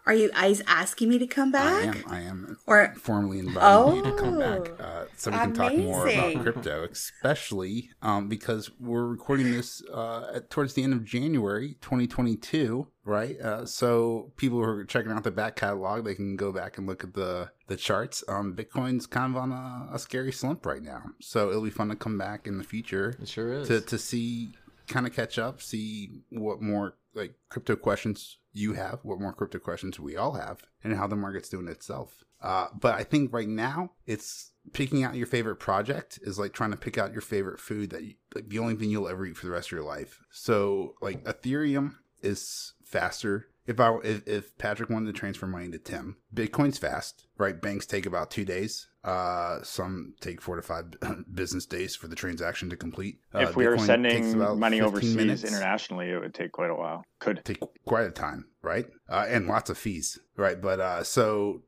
[0.05, 1.73] Are you guys asking me to come back?
[1.73, 2.03] I am.
[2.07, 5.75] I am Or formally inviting you to come Oh, back uh, so we can talk
[5.75, 11.03] more about crypto, especially um, because we're recording this uh, at, towards the end of
[11.05, 13.39] January 2022, right?
[13.39, 16.87] Uh, so people who are checking out the back catalog, they can go back and
[16.87, 18.23] look at the the charts.
[18.27, 21.89] Um, Bitcoin's kind of on a, a scary slump right now, so it'll be fun
[21.89, 23.67] to come back in the future It sure is.
[23.67, 24.53] to to see
[24.87, 29.59] kind of catch up, see what more like crypto questions you have, what more crypto
[29.59, 32.23] questions we all have, and how the market's doing itself.
[32.41, 36.71] Uh, but I think right now it's picking out your favorite project is like trying
[36.71, 39.37] to pick out your favorite food that you, like the only thing you'll ever eat
[39.37, 40.19] for the rest of your life.
[40.31, 43.47] So like Ethereum is faster.
[43.67, 47.59] If I if, if Patrick wanted to transfer money to Tim, Bitcoin's fast, right?
[47.59, 48.87] Banks take about two days.
[49.03, 50.85] Uh, some take four to five
[51.33, 53.19] business days for the transaction to complete.
[53.33, 55.43] Uh, if we were Bitcoin takes sending money 15 overseas minutes.
[55.43, 57.03] internationally, it would take quite a while.
[57.19, 57.43] Could.
[57.45, 58.85] take quite a time, right?
[59.09, 60.59] Uh, and lots of fees, right?
[60.59, 61.63] But uh, so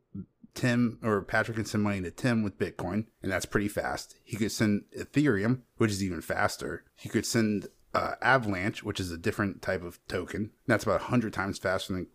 [0.53, 4.15] Tim or Patrick can send money to Tim with Bitcoin, and that's pretty fast.
[4.23, 6.83] He could send Ethereum, which is even faster.
[6.95, 10.51] He could send uh, Avalanche, which is a different type of token.
[10.67, 12.07] That's about 100 times faster than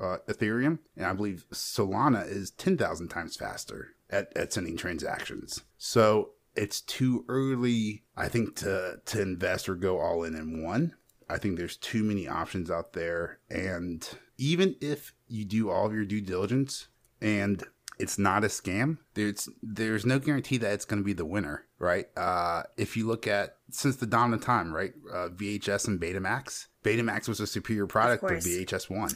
[0.00, 0.78] uh, Ethereum.
[0.96, 5.62] And I believe Solana is 10,000 times faster at, at sending transactions.
[5.78, 10.94] So it's too early, I think, to, to invest or go all in in one.
[11.28, 13.40] I think there's too many options out there.
[13.50, 14.08] And
[14.38, 16.88] even if you do all of your due diligence
[17.20, 17.64] and
[17.98, 21.65] it's not a scam, there's there's no guarantee that it's going to be the winner,
[21.78, 22.06] right?
[22.16, 24.92] Uh, if you look at since the dawn of time, right?
[25.12, 26.66] Uh, VHS and Betamax.
[26.84, 28.32] Betamax was a superior product, but.
[28.34, 29.10] VHS won,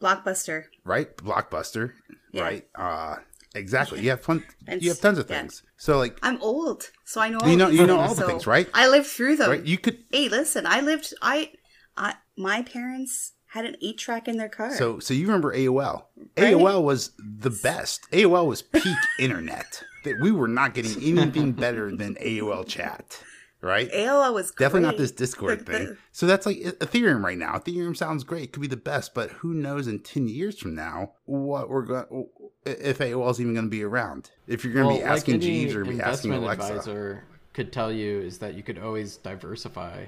[0.00, 0.64] Blockbuster.
[0.84, 1.14] right?
[1.16, 1.92] Blockbuster,
[2.32, 2.42] Yeah.
[2.42, 2.68] right?
[2.74, 3.16] Uh,
[3.54, 4.00] exactly.
[4.00, 4.44] You have fun.
[4.80, 5.40] You have tons of yeah.
[5.40, 5.62] things.
[5.76, 7.38] So like, I'm old, so I know.
[7.40, 8.68] All You know- you know all the things, right?
[8.74, 9.50] I lived through them.
[9.50, 9.64] right?
[9.64, 11.12] You could Hey, listen, I lived.
[11.22, 11.50] I,
[11.96, 14.74] I, my parents had an eight track in their car.
[14.76, 16.04] So, so you remember AOL?
[16.36, 16.52] Right.
[16.54, 18.06] AOL was the best.
[18.12, 19.82] AOL was peak internet.
[20.06, 23.22] That we were not getting anything better than AOL chat,
[23.60, 23.90] right?
[23.92, 25.96] AOL was Definitely not this Discord The- the- thing.
[26.12, 27.58] So that's like Ethereum right now.
[27.58, 31.12] Ethereum sounds great, could be the best, but who knows in ten years from now
[31.24, 32.28] what we're going
[32.64, 34.30] if AOL is even going to be around?
[34.46, 37.24] If you're going to well, be asking like Jeeves or be asking investment Alexa, advisor
[37.52, 40.04] could tell you is that you could always diversify.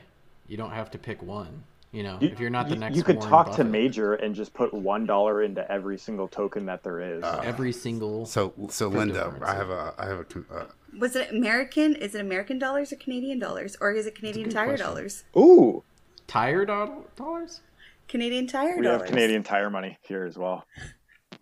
[0.48, 1.64] You don't have to pick one.
[1.90, 4.14] You know, You, if you're not the you- next, you could Warren talk to Major
[4.14, 7.24] and just put one dollar into every single token that there is.
[7.24, 8.26] every single.
[8.26, 10.66] so so Linda, I have a I have a uh,
[10.98, 11.94] Was it American?
[11.96, 14.86] Is it American dollars or Canadian dollars, or is it Canadian Tire question.
[14.86, 15.24] dollars?
[15.36, 15.82] Ooh,
[16.26, 17.62] tire doll- dollars.
[18.06, 18.78] Canadian Tire dollars.
[18.80, 19.00] we dollars.
[19.02, 20.66] have Canadian Tire money here as well.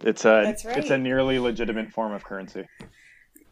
[0.00, 0.76] It's a That's right.
[0.78, 2.66] it's a nearly legitimate form of currency.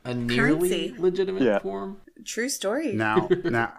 [0.04, 0.94] A nearly Currency.
[0.98, 1.58] legitimate Yeah.
[1.58, 1.96] form.
[2.24, 2.92] True story.
[2.92, 3.72] now now.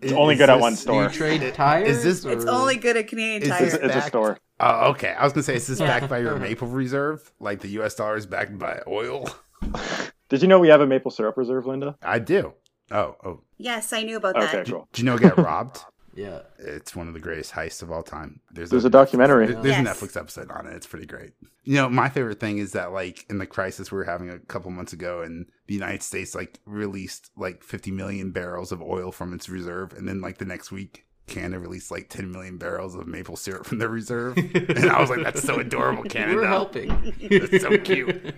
[0.00, 1.08] It's only good at one store.
[1.08, 2.02] Do you trade tires?
[2.02, 3.60] this- it's only good at Canadian Is Tire.
[3.64, 4.38] this It's a backed- store.
[4.58, 5.10] Oh, okay.
[5.10, 6.44] I was gonna say, is this backed by your uh-huh.
[6.44, 7.94] maple reserve, like the U.S.
[7.94, 9.28] dollar is backed by oil?
[10.28, 11.96] Did you know we have a maple syrup reserve, Linda?
[12.02, 12.54] I do.
[12.90, 13.40] Oh, oh.
[13.58, 14.54] yes, I knew about that.
[14.54, 14.88] Okay, cool.
[14.92, 15.84] Do you know it got robbed?
[16.16, 16.40] Yeah.
[16.58, 18.40] It's one of the greatest heists of all time.
[18.50, 19.46] There's, There's a documentary.
[19.46, 20.02] there- There's Yes.
[20.02, 20.74] a Netflix episode on it.
[20.74, 21.32] It's pretty great.
[21.64, 24.38] You know, my favorite thing is that like in the crisis we were having a
[24.38, 29.12] couple months ago, and the United States like released like 50 million barrels of oil
[29.12, 31.02] from its reserve, and then like the next week.
[31.28, 34.36] Canada released like 10 million barrels of maple syrup from their reserve.
[34.54, 36.36] And I was like, that's so adorable, Canada.
[36.36, 36.88] We're helping.
[37.28, 38.32] That's so cute.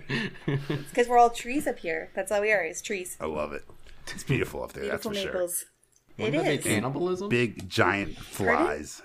[0.47, 2.09] It's because we're all trees up here.
[2.15, 3.15] That's all we are, is trees.
[3.21, 3.63] I love it.
[4.07, 5.65] It's beautiful up there, Beautiful that's for maples.
[5.65, 5.78] Wouldn't
[6.19, 7.29] It that be cannibalism?
[7.29, 9.01] Big giant flies.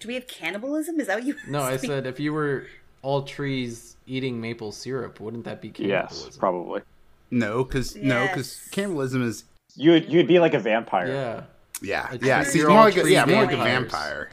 [0.00, 0.98] Do we have cannibalism?
[1.00, 1.36] Is that what you?
[1.48, 2.66] No, I said if you were
[3.02, 6.26] all trees eating maple syrup, wouldn't that be cannibalism?
[6.28, 6.82] Yes, probably.
[7.30, 9.44] No, because no, because cannibalism is
[9.74, 11.08] You would you'd be like a vampire.
[11.08, 11.42] Yeah.
[11.80, 12.42] yeah, A yeah.
[12.42, 14.30] See, more like a, yeah, more like a vampire.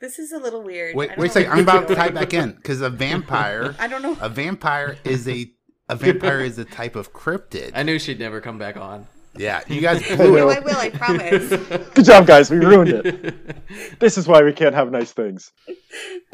[0.00, 0.96] This is a little weird.
[0.96, 1.52] Wait, I wait a second.
[1.52, 4.16] I'm about to you're tie back in because a vampire, I don't know.
[4.20, 5.50] a vampire is a
[5.88, 7.72] a vampire is a type of cryptid.
[7.74, 9.06] I knew she'd never come back on.
[9.36, 10.76] Yeah, you guys No, blew I will.
[10.76, 11.48] I promise.
[11.94, 12.50] Good job, guys.
[12.50, 13.98] We ruined it.
[14.00, 15.52] this is why we can't have nice things.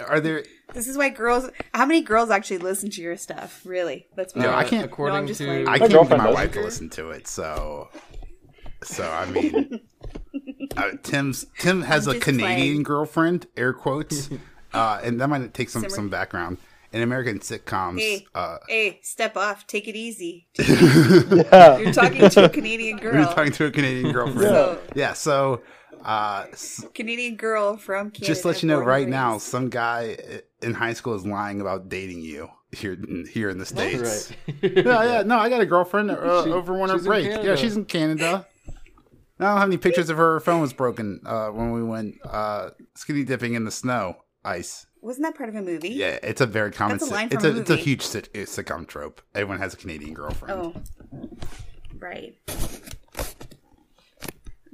[0.07, 0.45] Are there?
[0.75, 1.51] this is why girls.
[1.75, 3.63] How many girls actually listen to your stuff?
[3.65, 4.07] Really?
[4.17, 5.63] Let's be No, I can't- According No, to.
[5.69, 7.27] I can't get girlfriend my wife to listen to it.
[7.27, 7.89] So,
[8.85, 9.81] so I mean,
[10.77, 12.83] uh, Tim's Tim has I'm a Canadian playing.
[12.83, 14.29] girlfriend, air quotes,
[14.75, 15.95] uh, and that might take some Simmer.
[15.95, 16.59] some background.
[16.93, 18.27] In American sitcoms, Hey.
[18.35, 19.67] uh, Hey, step off.
[19.67, 20.49] Take it easy.
[20.59, 21.79] Yeah.
[21.79, 23.15] You're talking to a Canadian girl.
[23.15, 24.41] You're talking to a Canadian girlfriend.
[24.49, 25.63] So- yeah, so
[26.05, 26.47] uh,
[26.95, 28.27] Canadian girl from Canada.
[28.27, 30.17] just let you know right and now, some guy
[30.63, 34.33] in high school is lying about dating you here in, here in the states.
[34.49, 34.63] right.
[34.77, 35.23] yeah, yeah.
[35.23, 37.27] No, I got a girlfriend uh, She- over winter break.
[37.45, 38.47] Yeah, she's in Canada.
[39.39, 40.35] I don't have any pictures of her.
[40.35, 44.87] Her phone was broken uh, when we went uh, skinny dipping in the snow ice.
[45.03, 45.91] Wasn't that part of a movie?
[45.91, 46.99] Yeah, it's a very common.
[46.99, 47.83] That's a line it's from a a it's a movie.
[47.83, 49.23] huge sit- uh, sitcom trope.
[49.35, 50.61] Everyone has a Canadian girlfriend.
[50.61, 50.83] Oh,
[51.99, 52.37] right.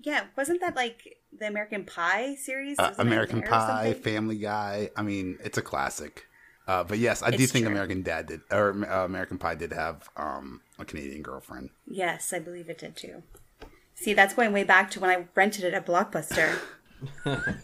[0.02, 2.78] Yeah, wasn't that like the American Pie series?
[2.78, 3.94] Uh, American Pie.
[3.94, 4.90] Family Guy.
[4.96, 6.26] I mean, it's a classic.
[6.66, 7.72] Uh, but yes, I do think true.
[7.72, 11.70] American Dad did, or uh, American Pie did have um, a Canadian girlfriend.
[11.86, 13.22] Yes, I believe it did too.
[13.94, 16.58] See, that's going way back to when I rented it at Blockbuster.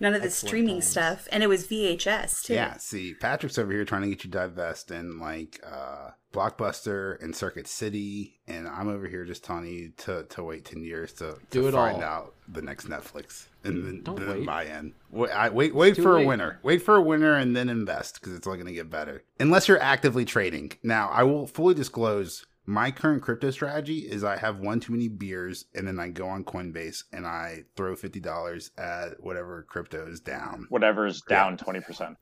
[0.00, 2.54] None of the streaming stuff, and it was VHS too.
[2.54, 7.34] Yeah, see, Patrick's over here trying to get you divest in like uh Blockbuster and
[7.34, 11.36] Circuit City, and I'm over here just telling you to to wait ten years to,
[11.50, 12.02] Do to it find all.
[12.02, 14.46] out the next Netflix and then, Don't then wait.
[14.46, 14.94] buy in.
[15.10, 16.58] Wait, I, wait, wait too for a winner.
[16.62, 19.22] Wait for a winner and then invest because it's only going to get better.
[19.38, 20.72] Unless you're actively trading.
[20.82, 22.46] Now, I will fully disclose.
[22.66, 26.28] My current crypto strategy is I have one too many beers and then I go
[26.28, 30.66] on Coinbase and I throw fifty dollars at whatever crypto is down.
[30.68, 32.16] Whatever Whatever's down twenty percent.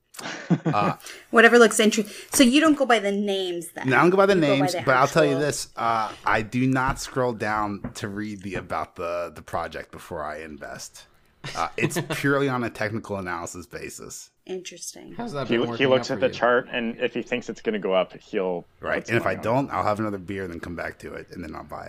[0.65, 0.93] Uh,
[1.31, 2.13] Whatever looks interesting.
[2.33, 3.89] So you don't go by the names then.
[3.89, 6.11] No, I don't go by the You names, the but I'll tell you this: uh,
[6.25, 11.07] I do not scroll down to read the about the the project before I invest.
[11.55, 15.13] Uh, it's purely on a technical analysis basis, Interesting.
[15.13, 16.33] How's that He, been he looks out at the you?
[16.33, 19.07] chart, and if he thinks it's going to go up, he'll right?
[19.07, 21.27] And if I on don't, I'll have another beer, and then come back to it,
[21.31, 21.85] and then I'll buy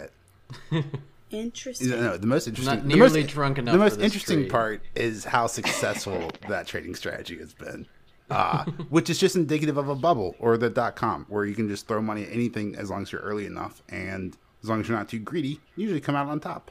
[0.71, 0.85] it.
[1.31, 1.91] Interesting.
[1.91, 4.05] No, no, the most interesting, Not the most, nearly drunk enough the for most this
[4.05, 4.51] interesting trade.
[4.51, 7.87] part is how successful that trading strategy has been.
[8.29, 11.69] Uh, which is just indicative of a bubble or the dot com where you can
[11.69, 14.89] just throw money at anything as long as you're early enough and as long as
[14.89, 16.71] you're not too greedy, you usually come out on top.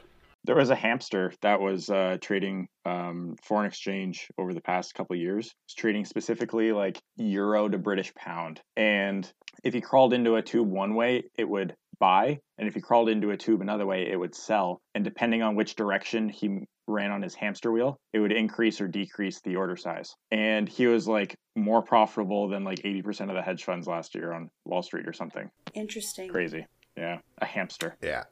[0.50, 5.14] There was a hamster that was uh, trading um, foreign exchange over the past couple
[5.14, 5.54] of years.
[5.66, 8.60] It's trading specifically like euro to British pound.
[8.76, 9.32] And
[9.62, 12.40] if he crawled into a tube one way, it would buy.
[12.58, 14.80] And if he crawled into a tube another way, it would sell.
[14.92, 18.88] And depending on which direction he ran on his hamster wheel, it would increase or
[18.88, 20.16] decrease the order size.
[20.32, 24.32] And he was like more profitable than like 80% of the hedge funds last year
[24.32, 25.48] on Wall Street or something.
[25.74, 26.28] Interesting.
[26.28, 26.66] Crazy.
[26.96, 27.18] Yeah.
[27.38, 27.96] A hamster.
[28.02, 28.24] Yeah.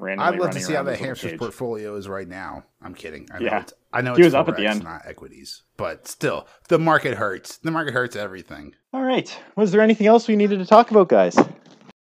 [0.00, 1.38] Randomly I'd love to see how around the his hamster's cage.
[1.38, 2.64] portfolio is right now.
[2.82, 3.28] I'm kidding.
[3.32, 3.60] I know Yeah.
[3.60, 4.82] it's, I know He it's was up at the end.
[4.82, 7.58] not equities, but still, the market hurts.
[7.58, 8.74] The market hurts everything.
[8.92, 9.36] All right.
[9.56, 11.36] Was there anything else we needed to talk about, guys?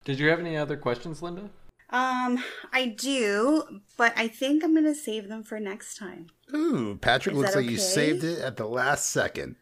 [0.04, 1.50] Did you have any other questions, Linda?
[1.92, 2.44] Um,
[2.74, 3.64] I do,
[3.98, 6.28] but I think I'm gonna save them for next time.
[6.54, 9.56] Ooh, Patrick Is looks that like you saved it at the last second.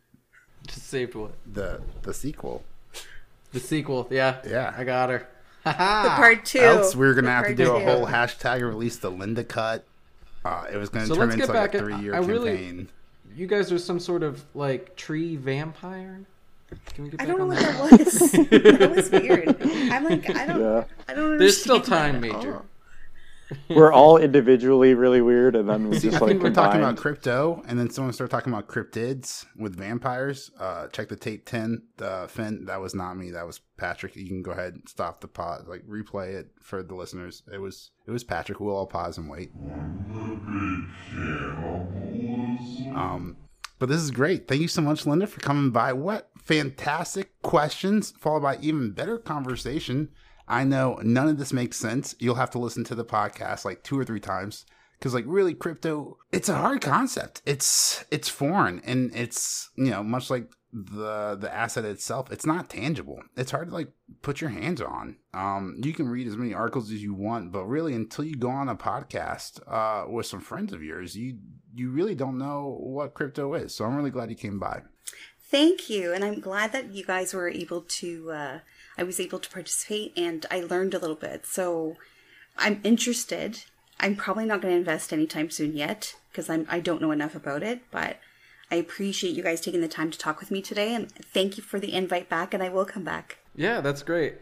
[0.66, 1.34] Just saved what?
[1.46, 2.64] The the sequel.
[3.52, 4.08] The sequel.
[4.10, 4.38] Yeah.
[4.48, 4.74] Yeah.
[4.76, 5.28] I got her.
[5.66, 6.60] The part two.
[6.60, 9.10] Else we were gonna The have to part do a whole hashtag and release the
[9.10, 9.86] Linda cut.
[10.44, 12.90] Uh, it was gonna So turn into like back a three year I really- campaign.
[13.36, 16.20] You guys are some sort of like tree vampire.
[16.94, 18.00] Can we get I back don't know on what that?
[18.00, 18.32] that was.
[18.80, 19.56] that was weird.
[19.92, 20.84] I'm like, I don't, Yeah.
[21.08, 21.32] I don't.
[21.32, 21.38] Know.
[21.38, 22.56] There's still time, Major.
[22.56, 22.66] all.
[23.70, 26.82] We're all individually really weird, and then we See, just I like think we're talking
[26.82, 30.52] about crypto, and then someone started talking about cryptids with vampires.
[30.60, 32.66] Uh, check the tape ten, uh, Finn.
[32.66, 33.32] That was not me.
[33.32, 34.16] That was Patrick.
[34.16, 37.44] You can go ahead and stop the pause, like replay it for the listeners.
[37.52, 38.60] It was it was Patrick.
[38.60, 39.52] We'll all pause and wait.
[42.96, 43.38] Um,
[43.80, 44.48] but this is great.
[44.48, 45.94] Thank you so much, Linda, for coming by.
[45.94, 50.10] What fantastic questions, followed by even better conversation.
[50.48, 52.16] I know none of this makes sense.
[52.20, 54.66] You'll have to listen to the podcast like two or three times
[55.00, 57.42] because, like, really, crypto it's a hard concept.
[57.46, 62.32] It's it's foreign and it's you know much like the the asset itself.
[62.32, 63.22] It's not tangible.
[63.38, 63.90] It's hard to like
[64.22, 65.18] put your hands on.
[65.34, 68.50] Um, you can read as many articles as you want, but really, until you go
[68.50, 71.38] on a podcast uh, with some friends of yours, you
[71.76, 73.74] you really don't know what crypto is.
[73.74, 74.82] So I'm really glad you came by.
[75.40, 78.32] Thank you, and I'm glad that you guys were able to.
[78.32, 78.60] Uh,
[78.98, 81.46] I was able to participate, and I learned a little bit.
[81.46, 81.96] So
[82.58, 83.64] I'm interested.
[84.00, 87.36] I'm probably not going to invest anytime soon yet because I'm I don't know enough
[87.36, 87.82] about it.
[87.92, 88.18] But
[88.72, 91.64] I appreciate you guys taking the time to talk with me today, and thank you
[91.64, 92.54] for the invite back.
[92.54, 93.38] And I will come back.
[93.56, 94.36] Yeah, that's great.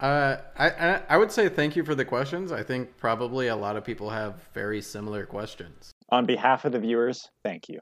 [0.00, 2.50] Uh, I, I I would say thank you for the questions.
[2.50, 5.92] I think probably a lot of people have very similar questions.
[6.08, 7.80] On behalf of the viewers, thank you.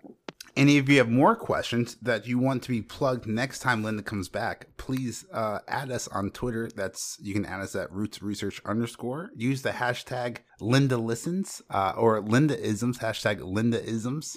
[0.56, 4.02] And if you have more questions that you want to be plugged next time Linda
[4.02, 6.68] comes back, please uh, add us on Twitter.
[6.74, 9.30] That's you can add us at Roots Research underscore.
[9.36, 14.36] Use the hashtag Linda Listens uh, or Lindaisms hashtag Lindaisms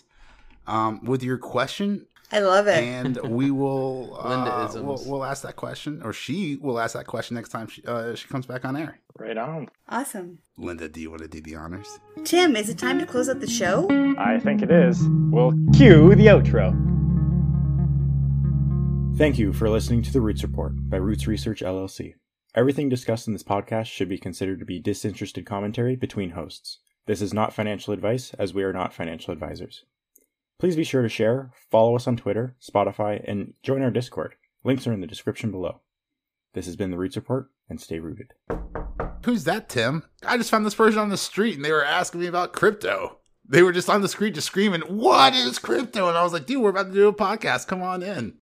[0.68, 2.84] um, with your question, I love it.
[2.84, 4.84] and we will uh, Linda-isms.
[4.84, 8.16] we'll, we'll ask that question, or she will ask that question next time she, uh,
[8.16, 9.00] she comes back on air.
[9.20, 9.70] Right on.
[9.88, 10.40] awesome.
[10.58, 12.00] Linda, do you want to do the honors?
[12.26, 13.88] Tim, is it time to close out the show?
[14.18, 15.08] I think it is.
[15.32, 16.74] We'll cue the outro.
[19.16, 22.16] Thank you for listening to The Roots Report by Roots Research LLC.
[22.56, 26.80] Everything discussed in this podcast should be considered to be disinterested commentary between hosts.
[27.06, 29.86] This is not financial advice, as we are not financial advisors.
[30.60, 34.36] Please be sure to share, follow us on Twitter, Spotify, and join our Discord.
[34.64, 35.82] Links are in the description below.
[36.54, 38.34] This has been The Roots Report, and stay rooted.
[39.26, 40.04] Who's that, Tim?
[40.26, 43.18] I just found this person on the street and they were asking me about crypto.
[43.46, 46.08] They were just on the street just screaming, What is crypto?
[46.08, 47.68] And I was like, Dude, we're about to do a podcast.
[47.68, 48.32] Come on in.